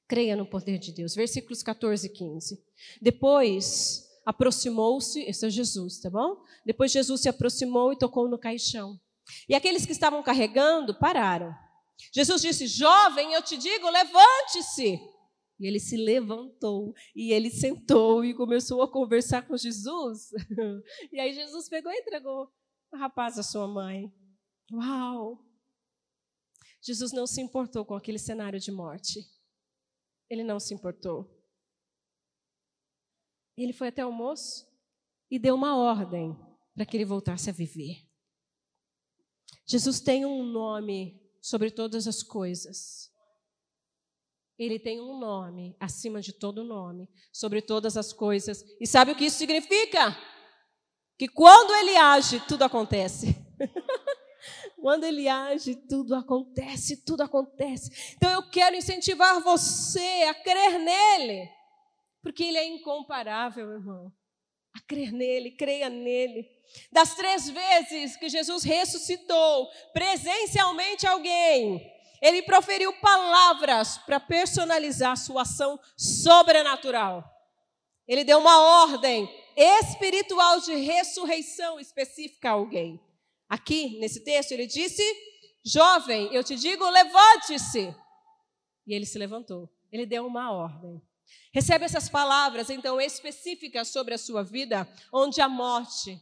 Creia 0.08 0.36
no 0.36 0.46
poder 0.46 0.78
de 0.78 0.92
Deus. 0.92 1.16
Versículos 1.16 1.64
14 1.64 2.06
e 2.06 2.10
15. 2.12 2.64
Depois 3.02 4.08
aproximou-se, 4.24 5.20
esse 5.22 5.48
é 5.48 5.50
Jesus, 5.50 6.00
tá 6.00 6.12
bom? 6.12 6.44
Depois 6.64 6.92
Jesus 6.92 7.22
se 7.22 7.30
aproximou 7.30 7.92
e 7.92 7.98
tocou 7.98 8.30
no 8.30 8.38
caixão. 8.38 9.00
E 9.50 9.56
aqueles 9.56 9.84
que 9.84 9.92
estavam 9.92 10.22
carregando 10.22 10.94
pararam. 10.94 11.52
Jesus 12.14 12.44
disse: 12.44 12.68
Jovem, 12.68 13.34
eu 13.34 13.42
te 13.42 13.58
digo, 13.58 13.90
levante-se. 13.90 15.00
E 15.60 15.66
ele 15.66 15.80
se 15.80 15.96
levantou 15.96 16.94
e 17.16 17.32
ele 17.32 17.50
sentou 17.50 18.26
e 18.26 18.34
começou 18.34 18.82
a 18.82 18.92
conversar 18.92 19.48
com 19.48 19.56
Jesus. 19.56 20.32
E 21.12 21.20
aí 21.20 21.34
Jesus 21.34 21.70
pegou 21.70 21.92
e 21.92 22.00
entregou 22.00 22.52
o 22.92 22.98
rapaz 22.98 23.40
à 23.40 23.44
sua 23.44 23.68
mãe. 23.68 24.14
Uau! 24.72 25.44
Jesus 26.82 27.12
não 27.12 27.26
se 27.26 27.42
importou 27.42 27.86
com 27.86 27.96
aquele 27.96 28.20
cenário 28.20 28.60
de 28.60 28.72
morte. 28.72 29.26
Ele 30.30 30.44
não 30.44 30.60
se 30.60 30.74
importou. 30.74 31.32
Ele 33.58 33.74
foi 33.74 33.88
até 33.88 34.06
o 34.06 34.12
moço 34.12 34.68
e 35.32 35.40
deu 35.40 35.56
uma 35.56 35.78
ordem 35.78 36.36
para 36.74 36.86
que 36.86 36.98
ele 36.98 37.06
voltasse 37.06 37.50
a 37.50 37.54
viver. 37.54 38.06
Jesus 39.66 40.00
tem 40.00 40.26
um 40.26 40.44
nome 40.44 41.20
sobre 41.42 41.72
todas 41.72 42.08
as 42.08 42.22
coisas. 42.22 43.12
Ele 44.58 44.80
tem 44.80 45.02
um 45.02 45.20
nome 45.20 45.76
acima 45.80 46.22
de 46.22 46.32
todo 46.32 46.64
nome, 46.64 47.10
sobre 47.32 47.62
todas 47.62 47.98
as 47.98 48.14
coisas. 48.14 48.64
E 48.80 48.88
sabe 48.88 49.12
o 49.12 49.16
que 49.16 49.26
isso 49.26 49.38
significa? 49.38 50.18
Que 51.18 51.28
quando 51.28 51.74
ele 51.76 51.96
age, 51.98 52.40
tudo 52.48 52.64
acontece. 52.64 53.36
Quando 54.86 55.04
ele 55.04 55.28
age, 55.28 55.76
tudo 55.76 56.14
acontece, 56.14 57.04
tudo 57.04 57.24
acontece. 57.24 58.14
Então 58.16 58.30
eu 58.30 58.48
quero 58.52 58.76
incentivar 58.76 59.42
você 59.42 60.28
a 60.30 60.34
crer 60.36 60.78
nele, 60.78 61.50
porque 62.22 62.44
ele 62.44 62.60
é 62.60 62.68
incomparável, 62.68 63.68
irmão. 63.72 64.14
A 64.76 64.82
crer 64.82 65.12
nele, 65.12 65.50
creia 65.58 65.90
nele. 65.90 66.48
Das 66.92 67.16
três 67.16 67.50
vezes 67.50 68.16
que 68.16 68.30
Jesus 68.30 68.64
ressuscitou 68.64 69.68
presencialmente 69.92 71.08
alguém, 71.08 71.82
ele 72.26 72.42
proferiu 72.42 72.92
palavras 72.94 74.00
para 74.00 74.20
personalizar 74.20 75.16
sua 75.16 75.44
ação 75.44 75.80
sobrenatural. 75.96 77.24
Ele 78.08 78.24
deu 78.24 78.40
uma 78.40 78.84
ordem 78.84 79.30
espiritual 79.56 80.60
de 80.60 80.74
ressurreição 80.74 81.80
específica 81.80 82.50
a 82.50 82.54
alguém. 82.54 83.00
Aqui, 83.48 84.00
nesse 84.00 84.24
texto, 84.24 84.54
ele 84.54 84.66
disse: 84.66 85.04
Jovem, 85.64 86.34
eu 86.34 86.44
te 86.44 86.56
digo, 86.56 86.90
levante-se. 86.90 87.96
E 88.88 88.94
ele 88.96 89.06
se 89.06 89.20
levantou. 89.20 89.70
Ele 89.92 90.08
deu 90.08 90.26
uma 90.26 90.52
ordem. 90.52 91.00
Recebe 91.54 91.86
essas 91.86 92.10
palavras, 92.10 92.72
então, 92.72 93.00
específicas 93.00 93.90
sobre 93.90 94.16
a 94.16 94.18
sua 94.18 94.44
vida, 94.44 94.92
onde 95.14 95.42
a 95.42 95.48
morte. 95.48 96.20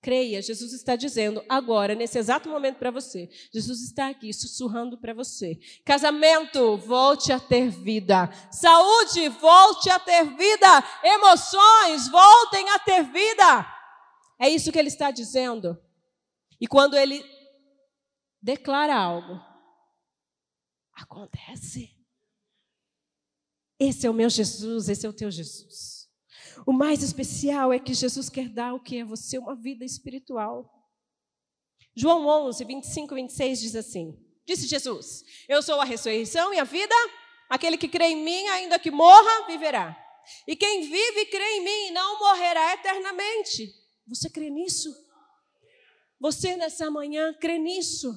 Creia, 0.00 0.40
Jesus 0.40 0.72
está 0.72 0.94
dizendo 0.94 1.44
agora, 1.48 1.94
nesse 1.94 2.18
exato 2.18 2.48
momento 2.48 2.78
para 2.78 2.90
você. 2.90 3.28
Jesus 3.52 3.82
está 3.82 4.08
aqui 4.08 4.32
sussurrando 4.32 4.96
para 4.96 5.12
você. 5.12 5.58
Casamento, 5.84 6.76
volte 6.78 7.32
a 7.32 7.40
ter 7.40 7.68
vida. 7.68 8.30
Saúde, 8.52 9.28
volte 9.28 9.90
a 9.90 9.98
ter 9.98 10.24
vida. 10.36 10.84
Emoções, 11.02 12.08
voltem 12.08 12.70
a 12.70 12.78
ter 12.78 13.02
vida. 13.02 13.66
É 14.38 14.48
isso 14.48 14.70
que 14.70 14.78
ele 14.78 14.88
está 14.88 15.10
dizendo. 15.10 15.76
E 16.60 16.68
quando 16.68 16.96
ele 16.96 17.24
declara 18.40 18.94
algo, 18.94 19.40
acontece. 20.92 21.92
Esse 23.80 24.06
é 24.06 24.10
o 24.10 24.14
meu 24.14 24.30
Jesus, 24.30 24.88
esse 24.88 25.04
é 25.04 25.08
o 25.08 25.12
teu 25.12 25.30
Jesus. 25.30 25.97
O 26.66 26.72
mais 26.72 27.02
especial 27.02 27.72
é 27.72 27.78
que 27.78 27.94
Jesus 27.94 28.28
quer 28.28 28.48
dar 28.48 28.74
o 28.74 28.80
que 28.80 28.98
é 28.98 29.04
você 29.04 29.38
uma 29.38 29.54
vida 29.54 29.84
espiritual. 29.84 30.70
João 31.96 32.26
11, 32.46 32.64
25 32.64 33.14
e 33.14 33.22
26 33.22 33.60
diz 33.60 33.76
assim: 33.76 34.16
Disse 34.46 34.66
Jesus: 34.66 35.24
Eu 35.48 35.62
sou 35.62 35.80
a 35.80 35.84
ressurreição 35.84 36.54
e 36.54 36.58
a 36.58 36.64
vida. 36.64 36.94
Aquele 37.48 37.78
que 37.78 37.88
crê 37.88 38.08
em 38.08 38.22
mim, 38.22 38.46
ainda 38.48 38.78
que 38.78 38.90
morra, 38.90 39.46
viverá. 39.46 39.96
E 40.46 40.54
quem 40.54 40.82
vive 40.82 41.20
e 41.20 41.26
crê 41.26 41.56
em 41.56 41.64
mim 41.64 41.90
não 41.92 42.18
morrerá 42.18 42.74
eternamente. 42.74 43.72
Você 44.06 44.28
crê 44.28 44.50
nisso? 44.50 44.94
Você 46.20 46.56
nessa 46.56 46.90
manhã 46.90 47.32
crê 47.34 47.58
nisso? 47.58 48.12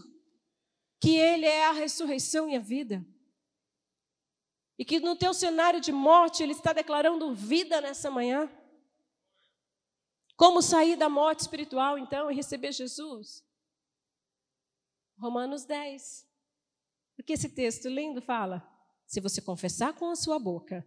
Que 1.02 1.16
Ele 1.16 1.46
é 1.46 1.66
a 1.66 1.72
ressurreição 1.72 2.50
e 2.50 2.56
a 2.56 2.60
vida? 2.60 3.06
E 4.78 4.86
que 4.86 5.00
no 5.00 5.16
teu 5.16 5.34
cenário 5.34 5.80
de 5.80 5.92
morte 5.92 6.42
Ele 6.42 6.54
está 6.54 6.74
declarando 6.74 7.34
vida 7.34 7.82
nessa 7.82 8.10
manhã? 8.10 8.50
Como 10.36 10.62
sair 10.62 10.96
da 10.96 11.08
morte 11.08 11.42
espiritual, 11.42 11.98
então, 11.98 12.32
e 12.32 12.36
receber 12.36 12.72
Jesus? 12.72 13.44
Romanos 15.20 15.66
10. 15.66 16.28
O 17.20 17.24
que 17.24 17.34
esse 17.34 17.50
texto 17.50 17.88
lindo 17.88 18.22
fala? 18.22 18.68
Se 19.06 19.22
você 19.22 19.40
confessar 19.40 19.94
com 19.94 20.10
a 20.10 20.16
sua 20.16 20.40
boca 20.40 20.84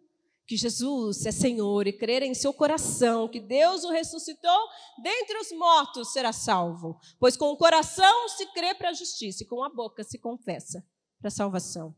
que 0.47 0.57
Jesus 0.57 1.24
é 1.24 1.30
Senhor 1.30 1.87
e 1.87 1.93
crer 1.93 2.22
em 2.22 2.35
seu 2.35 2.53
coração 2.53 3.28
que 3.28 3.41
Deus 3.41 3.85
o 3.85 3.91
ressuscitou 3.91 4.68
dentre 5.03 5.39
os 5.39 5.53
mortos, 5.53 6.12
será 6.12 6.32
salvo. 6.32 6.99
Pois 7.18 7.37
com 7.37 7.51
o 7.51 7.57
coração 7.57 8.28
se 8.28 8.47
crê 8.53 8.74
para 8.74 8.91
a 8.91 8.93
justiça 8.93 9.43
e 9.43 9.47
com 9.47 9.62
a 9.62 9.68
boca 9.68 10.03
se 10.03 10.18
confessa 10.18 10.85
para 11.18 11.28
a 11.28 11.30
salvação. 11.30 11.95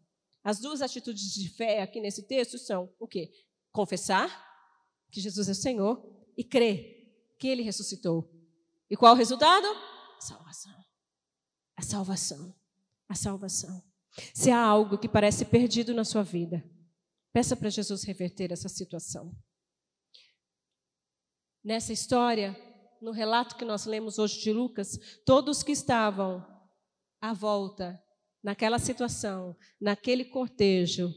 As 0.46 0.60
duas 0.60 0.80
atitudes 0.80 1.34
de 1.34 1.48
fé 1.48 1.82
aqui 1.82 2.00
nesse 2.00 2.22
texto 2.22 2.56
são 2.56 2.88
o 3.00 3.08
quê? 3.08 3.32
Confessar 3.72 4.30
que 5.10 5.20
Jesus 5.20 5.48
é 5.48 5.54
Senhor 5.54 6.00
e 6.36 6.44
crer 6.44 7.34
que 7.36 7.48
ele 7.48 7.62
ressuscitou. 7.62 8.32
E 8.88 8.96
qual 8.96 9.12
o 9.12 9.16
resultado? 9.16 9.66
Salvação. 10.20 10.84
A 11.76 11.82
salvação. 11.82 12.54
A 13.08 13.14
salvação. 13.16 13.82
Se 14.32 14.52
há 14.52 14.64
algo 14.64 14.96
que 14.96 15.08
parece 15.08 15.44
perdido 15.44 15.92
na 15.92 16.04
sua 16.04 16.22
vida, 16.22 16.62
peça 17.32 17.56
para 17.56 17.68
Jesus 17.68 18.04
reverter 18.04 18.52
essa 18.52 18.68
situação. 18.68 19.36
Nessa 21.64 21.92
história, 21.92 22.56
no 23.02 23.10
relato 23.10 23.56
que 23.56 23.64
nós 23.64 23.84
lemos 23.84 24.16
hoje 24.16 24.40
de 24.40 24.52
Lucas, 24.52 24.96
todos 25.24 25.64
que 25.64 25.72
estavam 25.72 26.46
à 27.20 27.32
volta, 27.32 28.00
naquela 28.46 28.78
situação, 28.78 29.56
naquele 29.80 30.24
cortejo, 30.24 31.12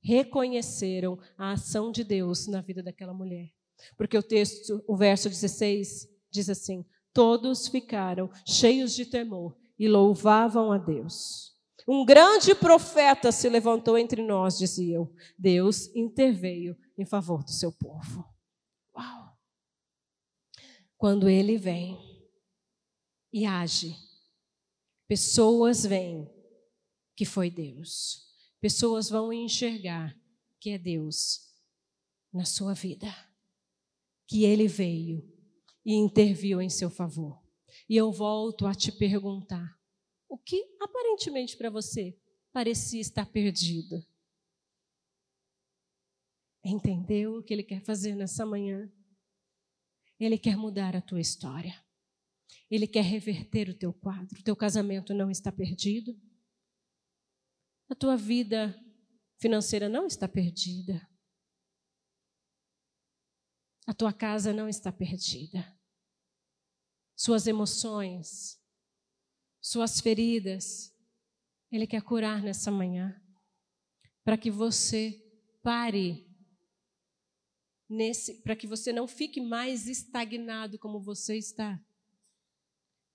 reconheceram 0.00 1.18
a 1.36 1.52
ação 1.52 1.92
de 1.92 2.02
Deus 2.02 2.46
na 2.46 2.62
vida 2.62 2.82
daquela 2.82 3.12
mulher. 3.12 3.52
Porque 3.98 4.16
o 4.16 4.22
texto, 4.22 4.82
o 4.88 4.96
verso 4.96 5.28
16, 5.28 6.08
diz 6.30 6.48
assim: 6.48 6.86
Todos 7.12 7.68
ficaram 7.68 8.30
cheios 8.46 8.94
de 8.94 9.04
temor 9.04 9.54
e 9.78 9.86
louvavam 9.86 10.72
a 10.72 10.78
Deus. 10.78 11.54
Um 11.86 12.02
grande 12.02 12.54
profeta 12.54 13.30
se 13.30 13.50
levantou 13.50 13.98
entre 13.98 14.22
nós, 14.22 14.56
diziam. 14.56 15.12
Deus 15.38 15.94
interveio 15.94 16.74
em 16.96 17.04
favor 17.04 17.44
do 17.44 17.50
seu 17.50 17.70
povo. 17.70 18.24
Uau! 18.96 19.36
Quando 20.96 21.28
ele 21.28 21.58
vem 21.58 21.98
e 23.30 23.44
age, 23.44 23.94
pessoas 25.12 25.84
veem 25.84 26.26
que 27.14 27.26
foi 27.26 27.50
Deus. 27.50 28.34
Pessoas 28.58 29.10
vão 29.10 29.30
enxergar 29.30 30.18
que 30.58 30.70
é 30.70 30.78
Deus 30.78 31.54
na 32.32 32.46
sua 32.46 32.72
vida. 32.72 33.14
Que 34.26 34.44
ele 34.44 34.66
veio 34.66 35.22
e 35.84 35.92
interviu 35.92 36.62
em 36.62 36.70
seu 36.70 36.88
favor. 36.88 37.38
E 37.86 37.94
eu 37.94 38.10
volto 38.10 38.66
a 38.66 38.74
te 38.74 38.90
perguntar: 38.90 39.78
o 40.26 40.38
que 40.38 40.64
aparentemente 40.80 41.58
para 41.58 41.68
você 41.68 42.18
parecia 42.50 43.02
estar 43.02 43.26
perdido. 43.26 44.02
Entendeu 46.64 47.36
o 47.36 47.42
que 47.42 47.52
ele 47.52 47.64
quer 47.64 47.82
fazer 47.82 48.14
nessa 48.14 48.46
manhã? 48.46 48.90
Ele 50.18 50.38
quer 50.38 50.56
mudar 50.56 50.96
a 50.96 51.02
tua 51.02 51.20
história. 51.20 51.81
Ele 52.70 52.86
quer 52.86 53.02
reverter 53.04 53.68
o 53.68 53.78
teu 53.78 53.92
quadro. 53.92 54.40
O 54.40 54.42
teu 54.42 54.56
casamento 54.56 55.12
não 55.12 55.30
está 55.30 55.52
perdido. 55.52 56.18
A 57.88 57.94
tua 57.94 58.16
vida 58.16 58.74
financeira 59.38 59.88
não 59.88 60.06
está 60.06 60.28
perdida. 60.28 61.06
A 63.86 63.92
tua 63.92 64.12
casa 64.12 64.52
não 64.52 64.68
está 64.68 64.92
perdida. 64.92 65.76
Suas 67.16 67.46
emoções, 67.46 68.60
suas 69.60 70.00
feridas. 70.00 70.96
Ele 71.70 71.86
quer 71.86 72.02
curar 72.02 72.42
nessa 72.42 72.70
manhã, 72.70 73.20
para 74.24 74.38
que 74.38 74.50
você 74.50 75.20
pare 75.62 76.32
nesse, 77.88 78.42
para 78.42 78.56
que 78.56 78.66
você 78.66 78.92
não 78.92 79.06
fique 79.06 79.40
mais 79.40 79.86
estagnado 79.86 80.78
como 80.78 81.00
você 81.00 81.36
está, 81.36 81.78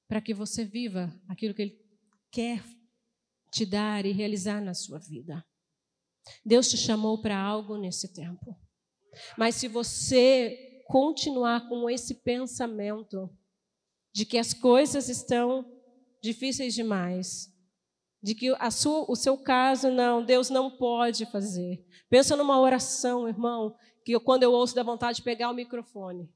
para 0.08 0.22
que 0.22 0.34
você 0.34 0.64
viva 0.64 1.14
aquilo 1.28 1.54
que 1.54 1.62
ele 1.62 1.82
quer 2.32 2.64
te 3.52 3.66
dar 3.66 4.06
e 4.06 4.12
realizar 4.12 4.62
na 4.62 4.74
sua 4.74 5.00
vida. 5.00 5.46
Deus 6.46 6.70
te 6.70 6.78
chamou 6.78 7.22
para 7.22 7.38
algo 7.40 7.78
nesse 7.78 8.14
tempo. 8.14 8.56
Mas 9.38 9.56
se 9.56 9.68
você 9.68 10.84
continuar 10.88 11.68
com 11.68 11.90
esse 11.90 12.16
pensamento 12.16 13.30
de 14.14 14.26
que 14.26 14.38
as 14.38 14.54
coisas 14.54 15.10
estão 15.10 15.66
difíceis 16.22 16.74
demais. 16.74 17.54
De 18.22 18.34
que 18.34 18.48
sua, 18.72 19.06
o 19.10 19.16
seu 19.16 19.38
caso, 19.38 19.92
não, 19.92 20.26
Deus 20.26 20.50
não 20.50 20.76
pode 20.76 21.26
fazer. 21.28 21.86
Pensa 22.10 22.36
numa 22.36 22.60
oração, 22.60 23.28
irmão, 23.28 23.76
que 24.04 24.14
eu, 24.14 24.22
quando 24.22 24.44
eu 24.44 24.52
ouço 24.52 24.74
da 24.74 24.84
vontade 24.84 25.18
de 25.18 25.24
pegar 25.24 25.50
o 25.50 25.54
microfone 25.54 26.30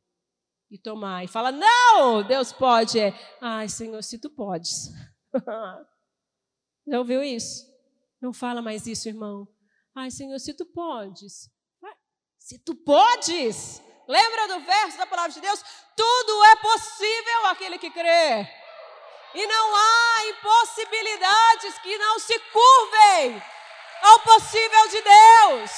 e 0.72 0.78
tomar, 0.78 1.24
e 1.26 1.28
fala, 1.28 1.52
não, 1.52 2.24
Deus 2.24 2.54
pode. 2.54 2.98
É, 2.98 3.14
ai, 3.42 3.68
Senhor, 3.68 4.02
se 4.02 4.18
tu 4.18 4.30
podes. 4.30 4.90
Já 6.88 6.98
ouviu 6.98 7.22
isso? 7.22 7.70
Não 8.22 8.32
fala 8.32 8.62
mais 8.62 8.88
isso, 8.88 9.10
irmão. 9.10 9.46
Ai, 9.94 10.10
Senhor, 10.10 10.40
se 10.40 10.54
tu 10.54 10.66
podes. 10.66 11.50
Se 12.40 12.58
tu 12.58 12.74
podes. 12.74 13.82
Lembra 14.08 14.48
do 14.48 14.62
verso 14.62 14.98
da 14.98 15.06
palavra 15.06 15.32
de 15.32 15.42
Deus? 15.42 15.62
Tudo 15.96 16.46
é 16.46 16.56
possível 16.56 17.46
aquele 17.48 17.78
que 17.78 17.92
crê. 17.92 18.48
E 19.34 19.48
não 19.48 19.76
há 19.76 20.28
impossibilidades 20.30 21.80
que 21.80 21.98
não 21.98 22.20
se 22.20 22.38
curvem 22.40 23.44
ao 24.02 24.20
possível 24.22 24.88
de 24.90 25.02
Deus. 25.02 25.72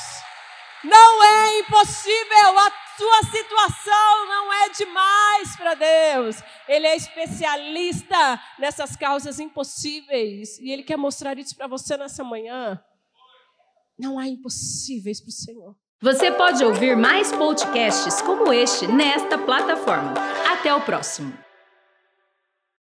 Não 0.83 1.23
é 1.23 1.59
impossível, 1.59 2.59
a 2.59 2.71
sua 2.97 3.23
situação 3.31 4.27
não 4.27 4.53
é 4.53 4.69
demais 4.69 5.55
para 5.55 5.73
Deus. 5.73 6.37
Ele 6.67 6.87
é 6.87 6.95
especialista 6.95 8.39
nessas 8.59 8.95
causas 8.95 9.39
impossíveis 9.39 10.59
e 10.59 10.71
ele 10.71 10.83
quer 10.83 10.97
mostrar 10.97 11.37
isso 11.37 11.55
para 11.55 11.67
você 11.67 11.97
nessa 11.97 12.23
manhã. 12.23 12.79
Não 13.97 14.17
há 14.17 14.27
impossíveis 14.27 15.21
para 15.21 15.29
o 15.29 15.31
Senhor. 15.31 15.75
Você 16.01 16.31
pode 16.31 16.63
ouvir 16.63 16.97
mais 16.97 17.31
podcasts 17.31 18.21
como 18.21 18.51
este 18.51 18.87
nesta 18.87 19.37
plataforma. 19.37 20.13
Até 20.51 20.73
o 20.73 20.81
próximo. 20.81 21.33